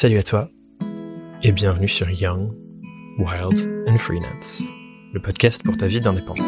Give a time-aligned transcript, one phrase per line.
[0.00, 0.48] Salut à toi
[1.42, 2.52] et bienvenue sur Young,
[3.18, 4.62] Wild and Freelance,
[5.12, 6.44] le podcast pour ta vie d'indépendant.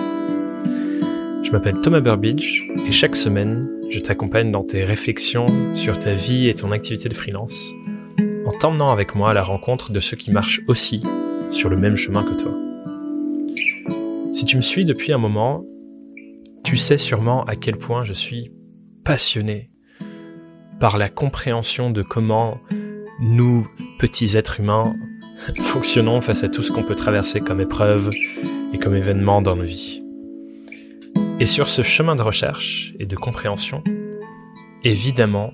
[1.43, 6.49] Je m'appelle Thomas Burbidge et chaque semaine, je t'accompagne dans tes réflexions sur ta vie
[6.49, 7.73] et ton activité de freelance
[8.47, 11.03] en t'emmenant avec moi à la rencontre de ceux qui marchent aussi
[11.51, 12.57] sur le même chemin que toi.
[14.33, 15.65] Si tu me suis depuis un moment,
[16.63, 18.53] tu sais sûrement à quel point je suis
[19.03, 19.73] passionné
[20.79, 22.61] par la compréhension de comment
[23.21, 24.97] nous, petits êtres humains,
[25.61, 28.11] fonctionnons face à tout ce qu'on peut traverser comme épreuve
[28.73, 30.03] et comme événement dans nos vies.
[31.39, 33.83] Et sur ce chemin de recherche et de compréhension,
[34.85, 35.53] évidemment,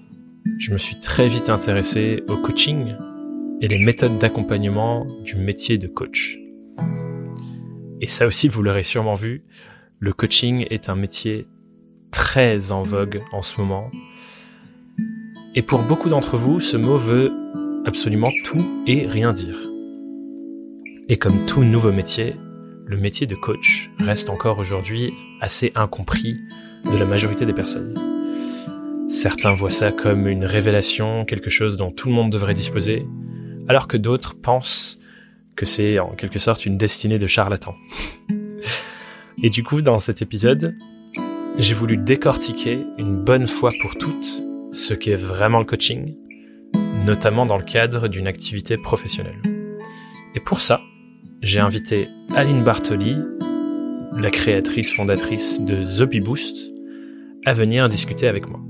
[0.58, 2.94] je me suis très vite intéressé au coaching
[3.60, 6.38] et les méthodes d'accompagnement du métier de coach.
[8.00, 9.44] Et ça aussi, vous l'aurez sûrement vu,
[9.98, 11.46] le coaching est un métier
[12.10, 13.90] très en vogue en ce moment.
[15.54, 17.32] Et pour beaucoup d'entre vous, ce mot veut
[17.86, 19.56] absolument tout et rien dire.
[21.08, 22.34] Et comme tout nouveau métier,
[22.84, 26.34] le métier de coach reste encore aujourd'hui assez incompris
[26.84, 27.94] de la majorité des personnes.
[29.08, 33.06] Certains voient ça comme une révélation, quelque chose dont tout le monde devrait disposer,
[33.68, 34.98] alors que d'autres pensent
[35.54, 37.74] que c'est en quelque sorte une destinée de charlatan.
[39.42, 40.76] Et du coup, dans cet épisode,
[41.56, 46.16] j'ai voulu décortiquer une bonne fois pour toutes ce qu'est vraiment le coaching,
[47.06, 49.40] notamment dans le cadre d'une activité professionnelle.
[50.34, 50.80] Et pour ça,
[51.40, 53.16] j'ai invité Aline Bartoli,
[54.12, 56.08] la créatrice fondatrice de The
[57.46, 58.60] à venir discuter avec moi.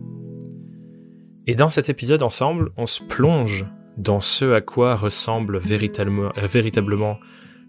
[1.47, 3.64] Et dans cet épisode ensemble, on se plonge
[3.97, 7.17] dans ce à quoi ressemble véritablement, véritablement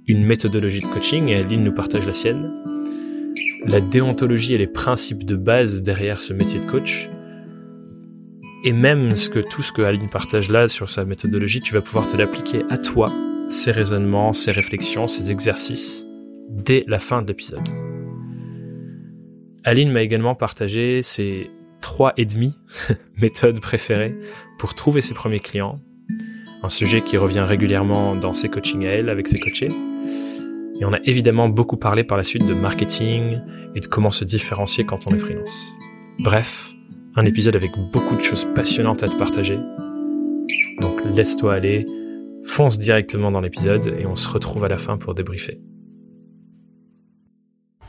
[0.06, 2.52] une méthodologie de coaching, et Aline nous partage la sienne,
[3.66, 7.10] la déontologie et les principes de base derrière ce métier de coach,
[8.64, 11.82] et même ce que tout ce que Aline partage là sur sa méthodologie, tu vas
[11.82, 13.12] pouvoir te l'appliquer à toi,
[13.50, 16.06] ces raisonnements, ces réflexions, ces exercices,
[16.50, 17.68] dès la fin de l'épisode.
[19.64, 21.52] Aline m'a également partagé ses
[21.82, 22.56] trois et demi
[23.18, 24.16] méthodes préférées
[24.58, 25.80] pour trouver ses premiers clients,
[26.64, 29.72] un sujet qui revient régulièrement dans ses coachings à elle avec ses coachés.
[30.80, 33.40] Et on a évidemment beaucoup parlé par la suite de marketing
[33.76, 35.74] et de comment se différencier quand on est freelance.
[36.20, 36.74] Bref,
[37.18, 39.58] un épisode avec beaucoup de choses passionnantes à te partager.
[40.80, 41.84] Donc laisse-toi aller,
[42.44, 45.60] fonce directement dans l'épisode et on se retrouve à la fin pour débriefer.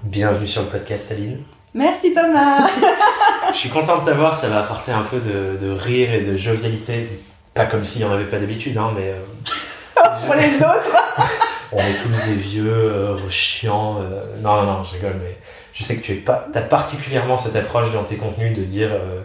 [0.03, 1.43] Bienvenue sur le podcast Aline.
[1.75, 2.67] Merci Thomas
[3.53, 7.09] Je suis content de t'avoir, ça va apporter un peu de, rire et de jovialité.
[7.53, 9.13] Pas comme s'il n'y en avait pas d'habitude, hein, mais...
[9.13, 10.97] Euh, pour les autres
[11.73, 14.01] On est tous des vieux, euh, chiants.
[14.01, 15.37] Euh, non, non, non, je rigole, mais
[15.79, 19.21] je sais que tu as particulièrement cette approche dans tes contenus de dire euh,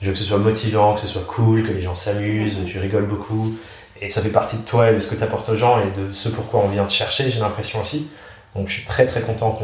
[0.00, 2.80] je veux que ce soit motivant, que ce soit cool, que les gens s'amusent, tu
[2.80, 3.54] rigoles beaucoup.
[4.00, 5.96] Et ça fait partie de toi et de ce que tu apportes aux gens et
[5.96, 8.08] de ce pourquoi on vient te chercher, j'ai l'impression aussi.
[8.56, 9.56] Donc je suis très très content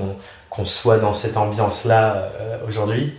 [0.49, 3.15] qu'on soit dans cette ambiance-là euh, aujourd'hui.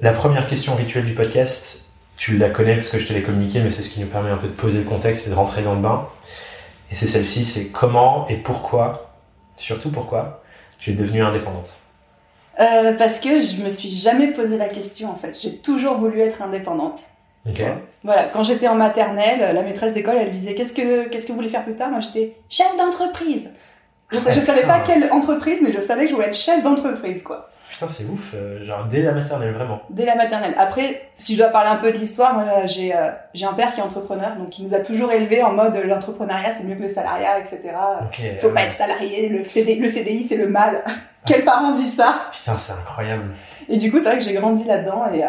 [0.00, 3.60] La première question rituelle du podcast, tu la connais parce que je te l'ai communiqué,
[3.60, 5.62] mais c'est ce qui nous permet un peu de poser le contexte et de rentrer
[5.62, 6.08] dans le bain.
[6.90, 9.12] Et c'est celle-ci, c'est comment et pourquoi,
[9.56, 10.42] surtout pourquoi,
[10.78, 11.81] tu es devenue indépendante.
[12.60, 15.38] Euh, parce que je me suis jamais posé la question en fait.
[15.40, 17.00] J'ai toujours voulu être indépendante.
[17.48, 17.62] Ok.
[18.04, 21.38] Voilà, quand j'étais en maternelle, la maîtresse d'école, elle disait qu'est-ce que qu'est-ce que vous
[21.38, 21.90] voulez faire plus tard?
[21.90, 23.54] Moi, j'étais chef d'entreprise.
[24.10, 27.22] Je, je savais pas quelle entreprise, mais je savais que je voulais être chef d'entreprise,
[27.22, 27.48] quoi.
[27.72, 29.80] Putain, c'est ouf, euh, genre dès la maternelle, vraiment.
[29.88, 30.54] Dès la maternelle.
[30.58, 33.72] Après, si je dois parler un peu de l'histoire, moi j'ai euh, j'ai un père
[33.72, 36.82] qui est entrepreneur, donc qui nous a toujours élevés en mode l'entrepreneuriat c'est mieux que
[36.82, 37.60] le salariat, etc.
[38.08, 40.84] Okay, Faut pas être salarié, le, CD, le CDI c'est le mal.
[41.26, 42.26] Quel parent dit ça?
[42.30, 43.32] Putain, c'est incroyable.
[43.70, 45.28] Et du coup, c'est vrai que j'ai grandi là-dedans et, euh,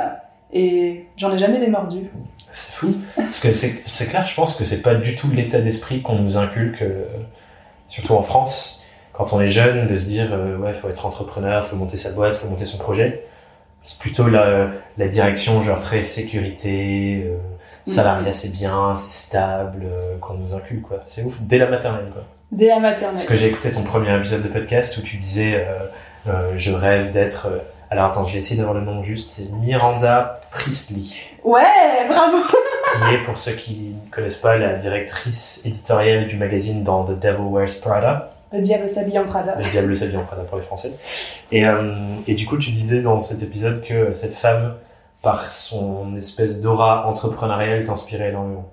[0.51, 2.09] et j'en ai jamais démordu.
[2.51, 2.93] C'est fou.
[3.15, 6.35] Parce que c'est clair, je pense que c'est pas du tout l'état d'esprit qu'on nous
[6.35, 6.83] inculque,
[7.87, 8.82] surtout en France
[9.13, 12.12] quand on est jeune, de se dire euh, ouais, faut être entrepreneur, faut monter sa
[12.12, 13.25] boîte, faut monter son projet.
[13.81, 17.38] C'est plutôt la, la direction genre très sécurité, euh,
[17.84, 20.99] salariat c'est bien, c'est stable, euh, qu'on nous inculque quoi.
[21.05, 22.23] C'est ouf dès la maternelle quoi.
[22.52, 23.11] Dès la maternelle.
[23.11, 25.85] Parce que j'ai écouté ton premier épisode de podcast où tu disais euh,
[26.29, 27.49] euh, je rêve d'être
[27.90, 31.03] alors attends, j'ai essayé d'avoir le nom juste, c'est Miranda Priestley.
[31.43, 31.61] Ouais,
[32.09, 32.37] bravo.
[32.41, 37.20] qui est pour ceux qui ne connaissent pas la directrice éditoriale du magazine dans The
[37.20, 38.33] Devil Wears Prada.
[38.53, 39.55] Le diable s'habille en Prada.
[39.58, 40.94] Le diable s'habille en Prada pour les Français.
[41.52, 41.96] Et, euh,
[42.28, 44.76] et du coup, tu disais dans cet épisode que cette femme,
[45.23, 48.70] par son espèce d'aura entrepreneuriale, t'inspirait énormément.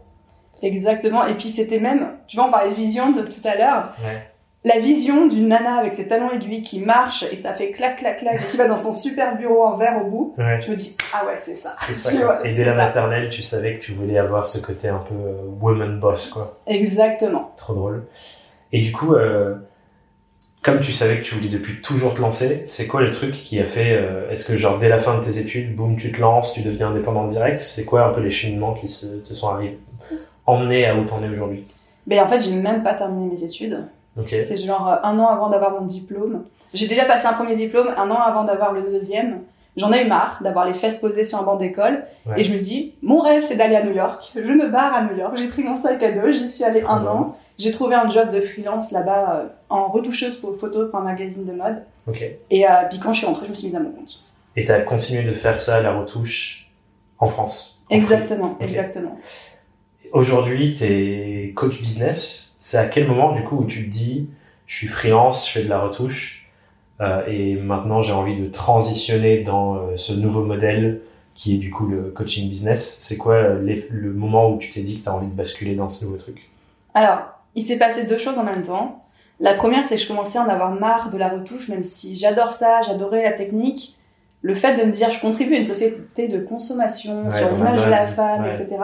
[0.63, 1.25] Exactement.
[1.27, 3.93] Et puis c'était même, tu vois, on parlait de vision de tout à l'heure.
[4.05, 4.23] Ouais.
[4.65, 8.19] la vision d'une nana avec ses talons aiguilles qui marche et ça fait clac clac
[8.19, 10.61] clac et qui va dans son super bureau en verre au bout, Ouais.
[10.61, 11.77] je me dis ah ouais c'est ça.
[12.23, 12.77] Vois, Et dès la ça.
[12.77, 16.59] maternelle, tu savais que tu voulais avoir ce côté un peu euh, woman boss, quoi.
[16.67, 17.53] Exactement.
[17.57, 18.05] Trop drôle.
[18.73, 19.55] Et du coup, euh,
[20.63, 23.59] comme tu savais que tu voulais depuis toujours te lancer, c'est quoi le truc qui
[23.59, 26.21] a fait euh, Est-ce que genre dès la fin de tes études, boum, tu te
[26.21, 27.59] lances, tu deviens indépendant direct?
[27.59, 29.79] C'est quoi un peu les cheminements qui se, te sont arrivés,
[30.47, 31.65] emmenés à où t'en es aujourd'hui?
[32.07, 33.87] Mais en fait j'ai même pas terminé mes études.
[34.27, 36.45] C'est genre euh, un an avant d'avoir mon diplôme.
[36.75, 39.41] J'ai déjà passé un premier diplôme, un an avant d'avoir le deuxième.
[39.77, 42.05] J'en ai eu marre d'avoir les fesses posées sur un banc d'école.
[42.27, 42.41] Ouais.
[42.41, 44.33] Et je me dis, mon rêve c'est d'aller à New York.
[44.35, 45.37] Je me barre à New York.
[45.37, 47.37] J'ai pris mon sac à dos, j'y suis allée un an.
[47.61, 51.45] J'ai trouvé un job de freelance là-bas euh, en retoucheuse pour photos pour un magazine
[51.45, 51.83] de mode.
[52.07, 52.25] Ok.
[52.51, 54.23] Et euh, puis quand je suis rentrée, je me suis mise à mon compte.
[54.57, 56.71] Et t'as continué de faire ça, la retouche,
[57.19, 59.19] en France en Exactement, exactement.
[60.13, 62.55] Aujourd'hui, t'es coach business.
[62.59, 64.31] C'est à quel moment, du coup, où tu te dis,
[64.67, 66.51] je suis freelance, je fais de la retouche,
[67.01, 71.01] euh, et maintenant j'ai envie de transitionner dans euh, ce nouveau modèle
[71.35, 72.99] qui est du coup le coaching business?
[73.01, 75.91] C'est quoi les- le moment où tu t'es dit que t'as envie de basculer dans
[75.91, 76.51] ce nouveau truc?
[76.95, 79.05] Alors, il s'est passé deux choses en même temps.
[79.41, 82.15] La première, c'est que je commençais à en avoir marre de la retouche, même si
[82.15, 83.97] j'adore ça, j'adorais la technique.
[84.43, 87.85] Le fait de me dire, je contribue à une société de consommation Ouais, sur l'image
[87.85, 88.49] de la femme, ouais.
[88.49, 88.77] etc.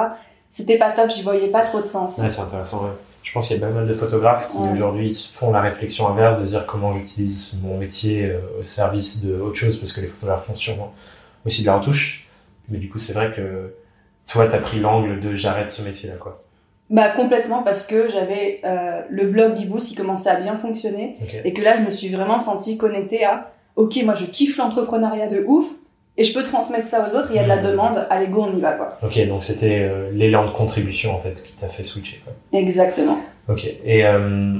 [0.50, 2.18] C'était pas top, j'y voyais pas trop de sens.
[2.18, 2.84] Ouais, c'est intéressant.
[2.84, 2.90] ouais.
[3.22, 6.40] Je pense qu'il y a pas mal de photographes qui aujourd'hui font la réflexion inverse
[6.40, 10.06] de dire comment j'utilise mon métier euh, au service de autre chose parce que les
[10.06, 10.92] photographes font sûrement
[11.44, 12.28] aussi de la retouche.
[12.68, 13.74] Mais du coup, c'est vrai que
[14.30, 16.42] toi, t'as pris l'angle de j'arrête ce métier-là, quoi.
[16.88, 21.52] Bah complètement parce que j'avais euh, le blog Bibous qui commençait à bien fonctionner et
[21.52, 25.42] que là je me suis vraiment sentie connectée à ok moi je kiffe l'entrepreneuriat de
[25.48, 25.66] ouf
[26.16, 27.66] et je peux transmettre ça aux autres, il y a de la Mhm.
[27.70, 28.98] demande, allez go on y va quoi.
[29.02, 32.22] Ok, donc c'était euh, l'élan de contribution en fait qui t'a fait switcher.
[32.24, 32.32] Quoi.
[32.58, 33.18] Exactement.
[33.48, 33.66] Ok.
[33.84, 34.54] Et euh,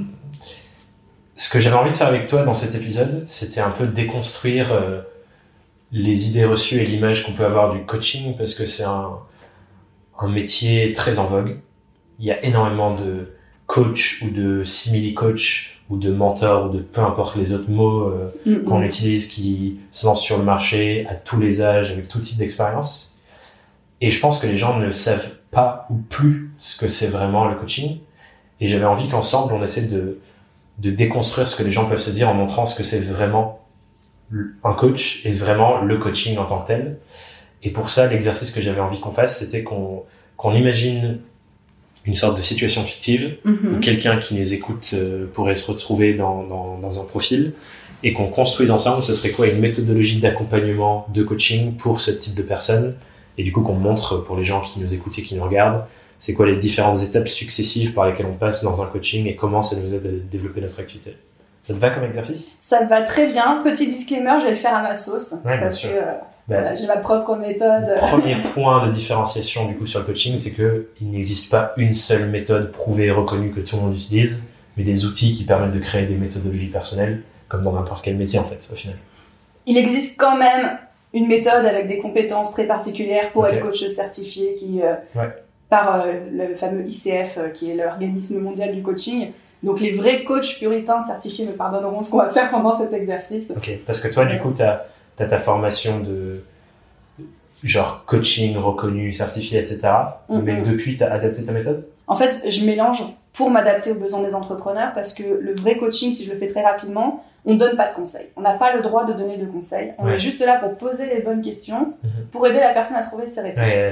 [1.37, 4.69] ce que j'avais envie de faire avec toi dans cet épisode, c'était un peu déconstruire
[5.93, 9.19] les idées reçues et l'image qu'on peut avoir du coaching parce que c'est un,
[10.19, 11.57] un métier très en vogue.
[12.19, 13.33] Il y a énormément de
[13.67, 18.65] coach ou de simili-coach ou de mentor ou de peu importe les autres mots euh,
[18.65, 22.39] qu'on utilise qui se lancent sur le marché à tous les âges avec tout type
[22.39, 23.15] d'expérience.
[24.01, 27.47] Et je pense que les gens ne savent pas ou plus ce que c'est vraiment
[27.47, 27.99] le coaching.
[28.61, 30.19] Et j'avais envie qu'ensemble on essaie de,
[30.79, 33.61] de déconstruire ce que les gens peuvent se dire en montrant ce que c'est vraiment
[34.65, 36.99] un coach et vraiment le coaching en tant que tel.
[37.63, 40.05] Et pour ça, l'exercice que j'avais envie qu'on fasse, c'était qu'on
[40.37, 41.21] qu'on imagine
[42.07, 43.75] une sorte de situation fictive Mhm.
[43.77, 47.53] où quelqu'un qui les écoute euh, pourrait se retrouver dans, dans, dans un profil
[48.03, 52.35] et qu'on construise ensemble, ce serait quoi une méthodologie d'accompagnement, de coaching pour ce type
[52.35, 52.95] de personnes
[53.39, 55.85] et du coup qu'on montre pour les gens qui nous écoutent et qui nous regardent,
[56.19, 59.63] c'est quoi les différentes étapes successives par lesquelles on passe dans un coaching et comment
[59.63, 61.17] ça nous aide à développer notre activité.
[61.63, 62.57] Ça te va comme exercice?
[62.61, 63.61] Ça me va très bien.
[63.65, 65.35] Petit disclaimer, je vais le faire à ma sauce.
[65.45, 66.03] Ouais, parce que euh,
[66.49, 67.87] Voilà, j'ai ma propre méthode.
[67.99, 71.93] Premier point de différenciation du coup sur le coaching, c'est que il n'existe pas une
[71.93, 74.45] seule méthode prouvée et reconnue que tout le monde utilise,
[74.77, 78.39] mais des outils qui permettent de créer des méthodologies personnelles, comme dans n'importe quel métier
[78.39, 78.97] en fait, au final.
[79.67, 80.79] Il existe quand même
[81.13, 85.35] une méthode avec des compétences très particulières pour être coach certifié qui, euh, Ouais.
[85.69, 89.33] par euh, le fameux ICF, euh, qui est l'organisme mondial du coaching.
[89.63, 93.53] Donc les vrais coachs puritains certifiés me pardonneront ce qu'on va faire pendant cet exercice.
[93.57, 94.85] Ok, parce que toi, du coup, tu as,
[95.25, 96.43] ta formation de
[97.65, 99.89] genre coaching reconnu, certifié, etc.
[100.29, 101.87] Mais depuis, tu as adapté ta méthode?
[102.07, 106.13] En fait, je mélange pour m'adapter aux besoins des entrepreneurs parce que le vrai coaching,
[106.13, 108.27] si je le fais très rapidement, on ne donne pas de conseils.
[108.37, 109.93] On n'a pas le droit de donner de conseils.
[109.99, 110.15] On Ouais.
[110.15, 112.27] est juste là pour poser les bonnes questions, Mhm.
[112.33, 113.63] pour aider la personne à trouver ses réponses.
[113.73, 113.91] Ouais,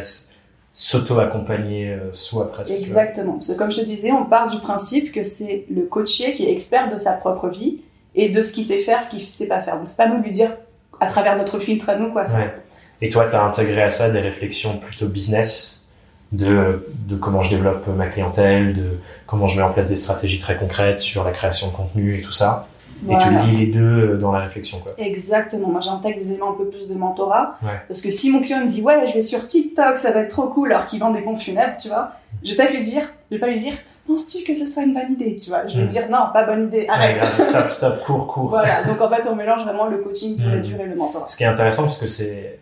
[0.73, 2.73] s'auto-accompagner euh, soi presque.
[2.73, 3.35] Exactement.
[3.35, 6.47] Parce que comme je te disais, on part du principe que c'est le coaché qui
[6.47, 7.83] est expert de sa propre vie
[8.15, 9.77] et de ce qu'il sait faire, ce qu'il sait pas faire.
[9.77, 10.57] Donc c'est pas nous lui dire
[11.01, 12.25] à travers notre filtre à nous quoi.
[12.25, 12.55] Ouais.
[13.01, 15.89] Et toi, tu as intégré à ça des réflexions plutôt business
[16.33, 20.39] de, de comment je développe ma clientèle, de comment je mets en place des stratégies
[20.39, 22.69] très concrètes sur la création de contenu et tout ça.
[23.11, 24.79] Et tu lis les deux euh, dans la réflexion.
[24.79, 24.93] Quoi.
[24.97, 25.69] Exactement.
[25.69, 27.59] Moi, j'intègre des éléments un peu plus de mentorat.
[27.63, 27.83] Ouais.
[27.87, 30.31] Parce que si mon client me dit, ouais, je vais sur TikTok, ça va être
[30.31, 33.03] trop cool, alors qu'il vend des pompes funèbres, tu vois, je vais peut-être lui dire,
[33.31, 33.75] je vais pas lui dire,
[34.07, 35.67] penses-tu que ce soit une bonne idée, tu vois?
[35.67, 35.85] Je vais Mm.
[35.87, 37.21] lui dire, non, pas bonne idée, arrête.
[37.21, 38.49] Ouais, stop, stop, cours, cours.
[38.49, 38.83] voilà.
[38.85, 41.27] Donc, en fait, on mélange vraiment le coaching pour la durée et le mentorat.
[41.27, 42.59] Ce qui est intéressant, parce que c'est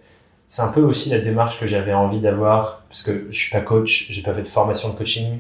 [0.48, 3.62] c'est un peu aussi la démarche que j'avais envie d'avoir, parce que je suis pas
[3.62, 5.38] coach, j'ai pas fait de formation de coaching.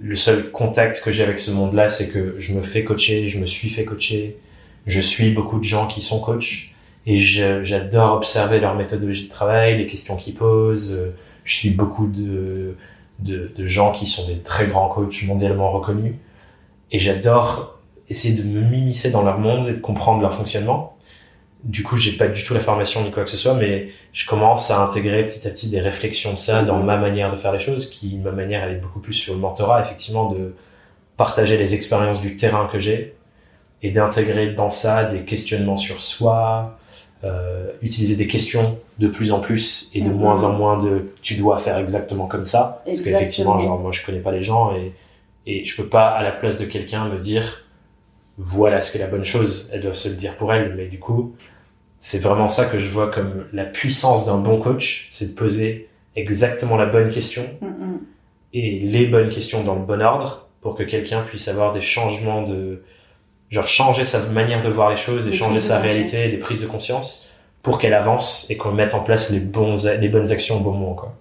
[0.00, 3.38] Le seul contact que j'ai avec ce monde-là, c'est que je me fais coacher, je
[3.38, 4.36] me suis fait coacher,
[4.86, 6.72] je suis beaucoup de gens qui sont coachs,
[7.06, 10.98] et j'adore observer leur méthodologie de travail, les questions qu'ils posent.
[11.44, 12.74] Je suis beaucoup de,
[13.18, 16.14] de, gens qui sont des très grands coachs mondialement reconnus,
[16.90, 17.78] et j'adore
[18.08, 20.96] essayer de me m'immiscer dans leur monde et de comprendre leur fonctionnement.
[21.64, 24.26] Du coup, j'ai pas du tout la formation ni quoi que ce soit, mais je
[24.26, 27.52] commence à intégrer petit à petit des réflexions de ça dans ma manière de faire
[27.52, 30.54] les choses, qui, ma manière, elle est beaucoup plus sur le mentorat, effectivement, de
[31.16, 33.14] partager les expériences du terrain que j'ai
[33.82, 36.78] et d'intégrer dans ça des questionnements sur soi,
[37.24, 40.16] euh, utiliser des questions de plus en plus et de Mhm.
[40.16, 44.04] moins en moins de tu dois faire exactement comme ça parce qu'effectivement genre moi je
[44.04, 44.92] connais pas les gens et
[45.46, 47.64] et je peux pas à la place de quelqu'un me dire
[48.38, 50.98] voilà ce qu'est la bonne chose elles doivent se le dire pour elles mais du
[50.98, 51.34] coup
[51.98, 55.88] c'est vraiment ça que je vois comme la puissance d'un bon coach c'est de poser
[56.16, 57.98] exactement la bonne question Mm, mm.
[58.54, 62.42] et les bonnes questions dans le bon ordre pour que quelqu'un puisse avoir des changements
[62.42, 62.82] de
[63.52, 66.38] genre changer sa manière de voir les choses et Des changer de sa réalité des
[66.38, 67.28] prises de conscience
[67.62, 70.72] pour qu'elle avance et qu'on mette en place les bons les bonnes actions au bon
[70.72, 71.14] moment quoi.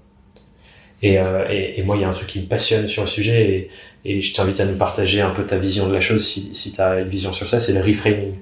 [1.04, 3.10] Et, euh, et, et moi il y a un truc qui me passionne sur le
[3.10, 3.70] sujet et,
[4.10, 6.72] et je t'invite à nous partager un peu ta vision de la chose si, si
[6.72, 8.34] tu as une vision sur ça c'est le reframing.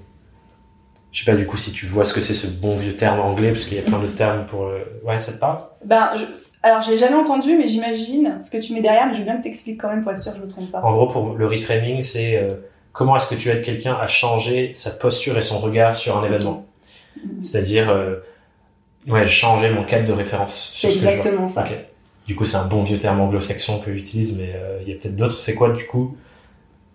[1.11, 3.19] Je sais pas du coup si tu vois ce que c'est ce bon vieux terme
[3.19, 5.01] anglais parce qu'il y a plein de termes pour le...
[5.03, 5.57] ouais ça te parle?
[5.83, 6.25] Ben, je...
[6.61, 9.25] alors je l'ai jamais entendu, mais j'imagine ce que tu mets derrière, mais je veux
[9.25, 10.81] bien que t'expliques quand même pour être sûr que je me trompe pas.
[10.81, 12.49] En gros, pour le reframing, c'est euh,
[12.91, 16.25] comment est-ce que tu aides quelqu'un à changer sa posture et son regard sur un
[16.25, 16.65] événement.
[17.23, 17.43] Mhm.
[17.43, 18.15] C'est-à-dire, euh,
[19.07, 21.17] ouais, changer mon cadre de référence sur C'est ce que je vois.
[21.17, 21.65] exactement ça.
[22.27, 24.95] Du coup, c'est un bon vieux terme anglo-saxon que j'utilise, mais euh, il y a
[24.99, 25.39] peut-être d'autres.
[25.39, 26.15] C'est quoi, du coup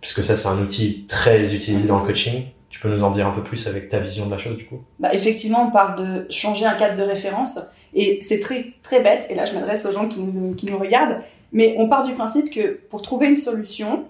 [0.00, 2.44] Puisque ça, c'est un outil très utilisé dans le coaching.
[2.68, 4.66] Tu peux nous en dire un peu plus avec ta vision de la chose, du
[4.66, 4.82] coup?
[4.98, 7.58] Bah, effectivement, on parle de changer un cadre de référence,
[7.94, 9.26] et c'est très très bête.
[9.30, 11.20] Et là, je m'adresse aux gens qui nous, qui nous regardent,
[11.52, 14.04] mais on part du principe que pour trouver une solution,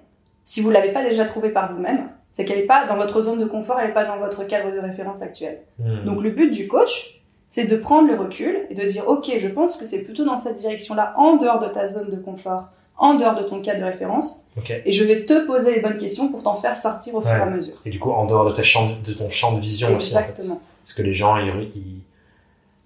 [0.44, 3.40] si vous l'avez pas déjà trouvée par vous-même, c'est qu'elle n'est pas dans votre zone
[3.40, 5.58] de confort, elle n'est pas dans votre cadre de référence actuel.
[5.78, 6.04] Hmm.
[6.04, 9.48] Donc le but du coach, c'est de prendre le recul et de dire ok, je
[9.48, 12.64] pense que c'est plutôt dans cette direction-là, en dehors de ta zone de confort,
[12.96, 14.46] en dehors de ton cadre de référence,
[14.84, 17.34] et je vais te poser les bonnes questions pour t'en faire sortir au fur et
[17.40, 17.74] à mesure.
[17.86, 20.18] Et du coup, en dehors de, ta champ, de ton champ de vision aussi, en
[20.20, 20.24] fait.
[20.30, 20.60] Exactement.
[20.84, 22.00] Parce que les gens, ils, ils-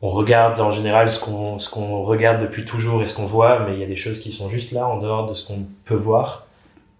[0.00, 3.60] on regarde en général ce qu'on ce qu'on regarde depuis toujours et ce qu'on voit,
[3.60, 5.64] mais il y a des choses qui sont juste là, en dehors de ce qu'on
[5.84, 6.46] peut voir,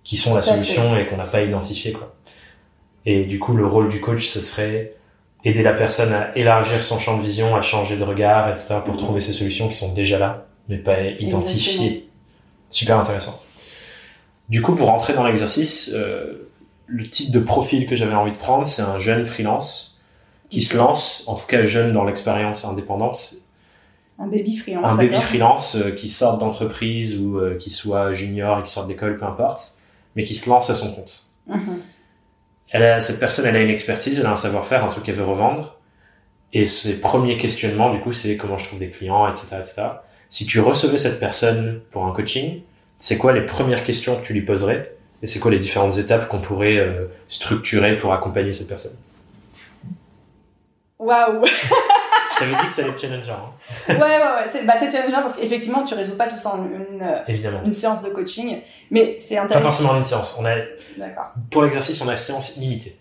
[0.08, 1.92] qui sont la solution et qu'on n'a pas identifié.
[1.92, 2.14] Quoi.
[3.04, 4.94] Et du coup, le rôle du coach, ce serait
[5.44, 8.94] aider la personne à élargir son champ de vision, à changer de regard, etc., pour
[8.94, 9.00] Mhm.
[9.00, 12.08] trouver ces solutions qui sont déjà là, mais pas identifiées.
[12.70, 13.38] Super intéressant.
[14.48, 16.48] Du coup, pour rentrer dans l'exercice, euh,
[16.86, 20.00] le type de profil que j'avais envie de prendre, c'est un jeune freelance
[20.48, 23.34] qui se lance, en tout cas jeune dans l'expérience indépendante,
[24.18, 24.90] Un baby freelance.
[24.90, 28.86] un baby freelance euh, qui sort d'entreprise ou euh, qui soit junior et qui sort
[28.86, 29.74] d'école, peu importe,
[30.18, 31.22] mais qui se lance à son compte.
[31.46, 31.80] Mhm.
[32.70, 35.14] Elle a, cette personne, elle a une expertise, elle a un savoir-faire, un truc qu'elle
[35.14, 35.78] veut revendre.
[36.52, 39.82] Et ses premiers questionnements, du coup, c'est comment je trouve des clients, etc., etc.
[40.28, 42.62] Si tu recevais cette personne pour un coaching,
[42.98, 46.28] c'est quoi les premières questions que tu lui poserais Et c'est quoi les différentes étapes
[46.28, 48.96] qu'on pourrait euh, structurer pour accompagner cette personne?
[50.98, 51.44] Waouh
[52.40, 53.52] Je t'avais dit que ça allait être challengeant, hein.
[53.88, 54.46] Ouais, ouais, ouais.
[54.50, 57.60] C'est bah, challengeant parce qu'effectivement, tu résous pas tout ça en une, euh, évidemment.
[57.64, 58.58] une séance de coaching.
[58.90, 59.66] Mais c'est Pas intéressant.
[59.70, 60.36] forcément une séance.
[60.40, 60.54] On a,
[60.96, 61.32] D'accord.
[61.50, 62.96] pour l'exercice, on a séance limitée.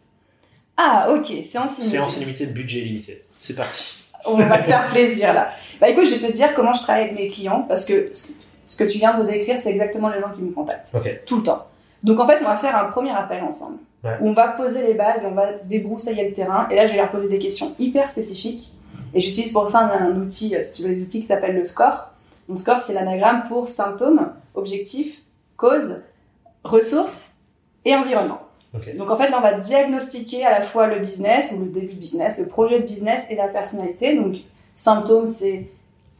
[0.76, 1.28] Ah, ok.
[1.44, 1.90] Séance limitée.
[1.98, 3.22] Séance limitée, budget limité.
[3.40, 3.96] C'est parti.
[4.26, 5.52] On va se faire plaisir là.
[5.80, 8.12] Bah écoute, je vais te dire comment je travaille avec mes clients parce que
[8.66, 10.96] ce que tu viens de décrire, c'est exactement les gens qui me contactent.
[11.26, 11.68] Tout le temps.
[12.04, 13.78] Donc en fait, on va faire un premier appel ensemble.
[14.04, 14.18] Ouais.
[14.22, 16.68] Où on va poser les bases et on va débroussailler le terrain.
[16.70, 18.74] Et là, je vais leur poser des questions hyper spécifiques.
[19.14, 21.56] Et j'utilise pour ça un, un outil, euh, si tu veux, les outils qui s'appelle
[21.56, 22.12] le SCORE.
[22.48, 25.22] Mon SCORE, c'est l'anagramme pour symptômes, objectifs,
[25.58, 26.02] causes,
[26.64, 27.32] ressources
[27.86, 28.40] et environnement.
[28.98, 31.96] Donc en fait, là, on va diagnostiquer à la fois le business ou le début
[31.96, 34.16] de business, le projet de business et la personnalité.
[34.16, 34.36] Donc
[34.76, 35.70] symptômes, c'est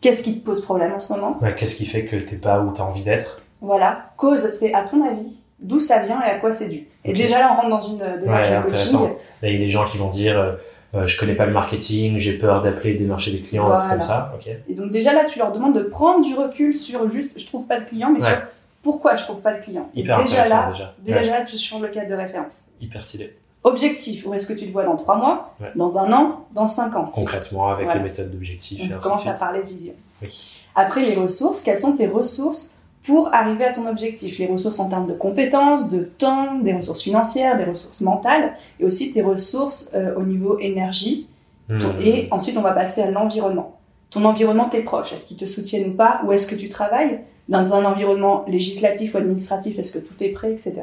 [0.02, 1.38] qu'est-ce qui te pose problème en ce moment?
[1.42, 3.42] Ouais, Qu'est-ce qui fait que t'es pas où t'as envie d'être?
[3.62, 4.02] Voilà.
[4.18, 6.88] Cause, c'est à ton avis d'où ça vient et à quoi c'est dû?
[7.04, 9.00] Et déjà là, on rentre dans une euh, démarche Ouais, de coaching.
[9.42, 10.58] Là, il y a des gens qui vont dire
[10.96, 13.80] euh, je connais pas le marketing, j'ai peur d'appeler démarcher des clients, Voilà.
[13.82, 14.34] c'est comme ça.
[14.70, 17.66] Et donc déjà là, tu leur demandes de prendre du recul sur juste, je trouve
[17.68, 18.30] pas de client, mais Ouais.
[18.30, 18.38] sur
[18.82, 19.90] pourquoi je trouve pas de client.
[19.96, 20.94] Hyper déjà là, déjà.
[21.04, 22.66] déjà Ouais, là, tu changes le cadre de référence.
[22.80, 23.36] hyper stylé.
[23.64, 25.72] Objectif, où est-ce que tu te vois dans trois mois, Ouais.
[25.76, 27.10] dans un an, dans cinq ans?
[27.12, 28.00] C'est Concrètement, avec Voilà.
[28.02, 29.94] les méthodes d'objectifs et On commence à parler de vision.
[30.22, 30.64] Oui.
[30.74, 32.72] Après, les ressources, quelles sont tes ressources
[33.08, 37.02] pour arriver à ton objectif Les ressources en termes de compétences, de temps, des ressources
[37.02, 41.30] financières, des ressources mentales, et aussi tes ressources euh, au niveau énergie.
[41.70, 41.80] Hmm.
[42.02, 43.80] Et ensuite, on va passer à l'environnement.
[44.10, 46.22] Ton environnement, tes proches, est-ce qu'ils te soutiennent ou pas?
[46.26, 50.30] Où est-ce que tu travailles Dans un environnement législatif ou administratif, est-ce que tout est
[50.30, 50.82] prêt, etc.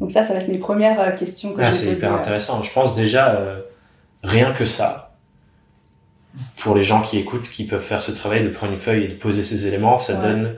[0.00, 2.62] Donc ça, ça va être mes premières euh, questions que Ah, c'est hyper euh, intéressant.
[2.62, 3.60] Je pense déjà, euh,
[4.22, 5.14] rien que ça,
[6.58, 9.08] pour les gens qui écoutent, qui peuvent faire ce travail, de prendre une feuille et
[9.08, 10.26] de poser ces éléments, ça Ouais.
[10.26, 10.56] donne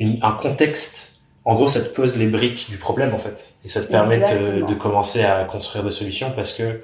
[0.00, 1.08] une- un contexte
[1.46, 4.18] en gros, ça te pose les briques du problème en fait, et ça te permet
[4.18, 6.82] de, commencer à construire des solutions parce que,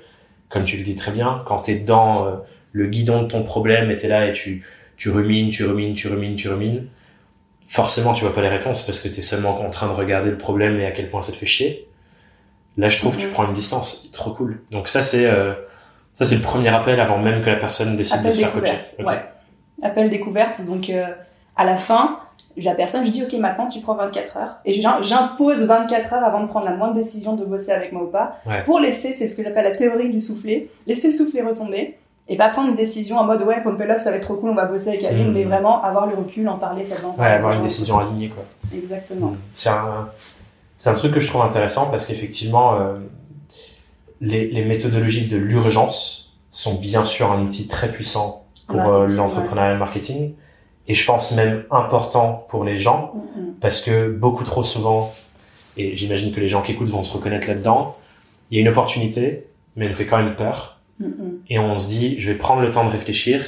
[0.49, 2.31] comme tu le dis très bien, quand t'es dans euh,
[2.73, 4.65] le guidon de ton problème et t'es là et tu
[4.97, 6.87] tu rumines, tu rumines, tu rumines, tu rumines,
[7.67, 10.39] forcément tu vois pas les réponses parce que t'es seulement en train de regarder le
[10.39, 11.87] problème et à quel point ça te fait chier.
[12.79, 13.33] Là, je trouve que tu Mhm.
[13.33, 14.61] prends une distance, trop cool.
[14.71, 15.53] Donc ça c'est euh,
[16.15, 18.73] ça c'est le premier appel avant même que la personne décide de se faire coacher.
[18.73, 18.97] découverte.
[19.01, 19.07] Ok.
[19.07, 19.25] Ouais.
[19.83, 20.65] Appel découverte.
[20.67, 21.09] Donc, euh,
[21.57, 22.21] à la fin,
[22.63, 24.57] la personne, je dis, OK, maintenant, tu prends 24 heures.
[24.65, 28.03] Et j'im- j'impose 24 heures avant de prendre la moindre décision de bosser avec moi
[28.05, 28.37] ou pas.
[28.47, 28.63] Ouais.
[28.65, 30.69] Pour laisser, c'est ce que j'appelle la théorie du soufflet.
[30.87, 31.97] Laisser le soufflet retomber.
[32.29, 34.35] Et pas prendre une décision en mode, ouais, Pump It Up, ça va être trop
[34.35, 35.29] cool, on va bosser avec Aline.
[35.29, 35.33] Mhm.
[35.35, 36.97] Mais vraiment avoir le recul, en parler, ça.
[37.19, 38.43] Ouais, avoir une décision alignée quoi.
[38.75, 39.35] Exactement.
[39.55, 40.09] C'est un,
[40.77, 42.97] c'est un truc que je trouve intéressant parce qu'effectivement, euh,
[44.21, 49.71] les, les méthodologies de l'urgence sont bien sûr un outil très puissant pour euh, l'entrepreneuriat
[49.71, 50.35] et le marketing.
[50.89, 53.55] Et je pense même important pour les gens Mhm.
[53.61, 55.13] parce que beaucoup trop souvent,
[55.77, 57.97] et j'imagine que les gens qui écoutent vont se reconnaître là-dedans,
[58.51, 60.81] il y a une opportunité, mais elle nous fait quand même peur.
[61.01, 61.41] Mhm.
[61.51, 63.45] Et on se dit, je vais prendre le temps de réfléchir,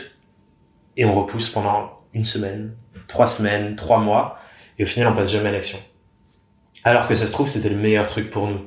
[0.97, 2.73] et on repousse pendant une semaine,
[3.07, 4.39] trois semaines, trois mois,
[4.79, 5.79] et au final, on passe jamais à l'action.
[6.85, 8.61] Alors que ça se trouve, c'était le meilleur truc pour nous.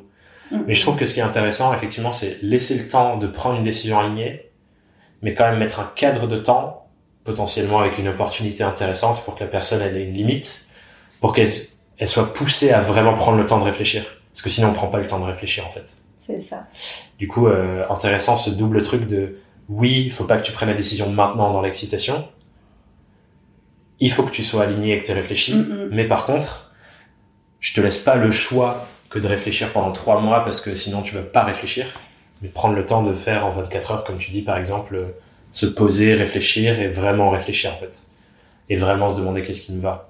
[0.51, 0.63] Mhm.
[0.67, 3.57] Mais je trouve que ce qui est intéressant, effectivement, c'est laisser le temps de prendre
[3.57, 4.49] une décision alignée,
[5.21, 6.80] mais quand même mettre un cadre de temps,
[7.23, 10.67] potentiellement avec une opportunité intéressante pour que la personne elle ait une limite,
[11.19, 11.49] pour qu'elle
[11.97, 14.03] elle soit poussée à vraiment prendre le temps de réfléchir.
[14.31, 15.97] Parce que sinon, on prend pas le temps de réfléchir, en fait.
[16.15, 16.67] C'est ça.
[17.19, 19.37] Du coup, euh, intéressant ce double truc de
[19.69, 22.27] oui, il faut pas que tu prennes la décision maintenant dans l'excitation.
[23.99, 25.55] Il faut que tu sois aligné et que tu réfléchi.
[25.91, 26.71] Mais par contre,
[27.59, 31.03] je te laisse pas le choix que de réfléchir pendant trois mois parce que sinon
[31.03, 31.85] tu vas pas réfléchir.
[32.41, 35.05] Mais prendre le temps de faire en 24 heures, comme tu dis par exemple, euh,
[35.51, 38.03] se poser, réfléchir et vraiment réfléchir en fait.
[38.69, 40.09] Et vraiment se demander qu'est-ce qui me va.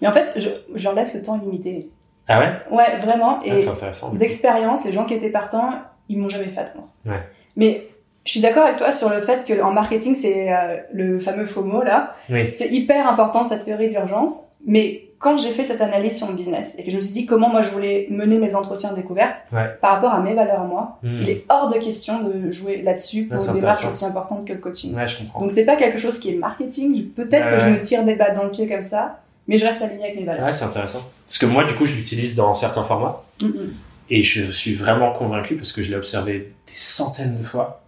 [0.00, 1.88] Mais en fait, je, je leur laisse le temps limité.
[2.28, 2.52] Ah ouais?
[2.70, 3.38] Ouais, vraiment.
[3.42, 4.12] Ah, Et C'est intéressant.
[4.14, 5.70] d'expérience, les gens qui étaient partants,
[6.08, 6.88] ils m'ont jamais fait attendre.
[7.06, 7.20] Ouais.
[7.56, 7.86] Mais
[8.24, 11.46] je suis d'accord avec toi sur le fait que en marketing, c'est euh, le fameux
[11.46, 12.14] FOMO là.
[12.30, 12.52] Oui.
[12.52, 14.48] C'est hyper important cette théorie de l'urgence.
[14.66, 17.24] Mais quand j'ai fait cette analyse sur mon business et que je me suis dit
[17.26, 19.70] comment moi je voulais mener mes entretiens de découverte Ouais.
[19.80, 21.20] par rapport à mes valeurs à moi, Hmm.
[21.22, 24.58] il est hors de question de jouer là-dessus pour une démarche aussi importante que le
[24.58, 24.94] coaching.
[24.94, 25.40] Ouais, je comprends.
[25.40, 27.08] Donc c'est pas quelque chose qui est marketing.
[27.10, 29.80] Peut-être que je me tire des balles dans le pied comme ça, mais je reste
[29.82, 30.44] aligné avec mes valeurs.
[30.44, 31.00] Ouais, c'est intéressant.
[31.26, 33.22] Parce que moi, du coup, je l'utilise dans certains formats.
[33.40, 33.72] Mm, mm.
[34.10, 37.82] Et je suis vraiment convaincu parce que je l'ai observé des centaines de fois,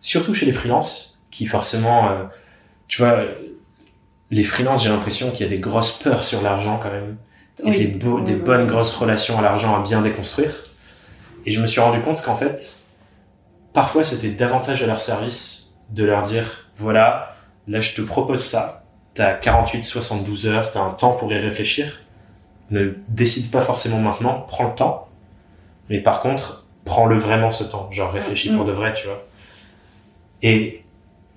[0.00, 2.24] surtout chez les freelances, qui forcément, euh,
[2.88, 3.18] tu vois,
[4.32, 7.16] les freelances, j'ai l'impression qu'il y a des grosses peurs sur l'argent quand même,
[7.66, 10.54] et des, beaux- des bonnes grosses relations à l'argent à bien déconstruire.
[11.46, 12.78] Et je me suis rendu compte qu'en fait,
[13.72, 17.36] parfois c'était davantage à leur service de leur dire, voilà,
[17.68, 22.00] là je te propose ça, t'as 48, 72 heures, t'as un temps pour y réfléchir,
[22.70, 25.08] ne décide pas forcément maintenant, prends le temps,
[25.90, 28.56] mais par contre, prends-le vraiment ce temps, genre réfléchis Mm.
[28.56, 29.22] pour de vrai, tu vois.
[30.42, 30.81] Et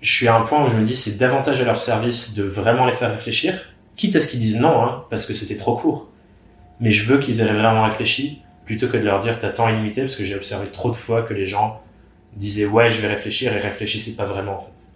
[0.05, 2.43] je suis à un point où je me dis, c'est davantage à leur service de
[2.43, 3.59] vraiment les faire réfléchir,
[3.95, 6.09] quitte à ce qu'ils disent non, hein, parce que c'était trop court.
[6.79, 10.01] Mais je veux qu'ils aient vraiment réfléchi, plutôt que de leur dire t'as temps illimité,
[10.01, 11.81] parce que j'ai observé trop de fois que les gens
[12.35, 14.87] disaient ouais, je vais réfléchir et réfléchissaient pas vraiment, en fait.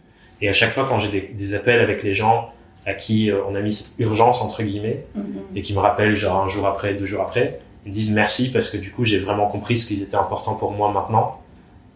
[0.41, 2.51] Et à chaque fois, quand j'ai des, des appels avec les gens
[2.85, 5.57] à qui euh, on a mis cette urgence, entre guillemets, Mm, mm.
[5.57, 8.51] et qui me rappellent genre un jour après, deux jours après, ils me disent merci
[8.51, 11.39] parce que du coup j'ai vraiment compris ce qu'ils étaient importants pour moi maintenant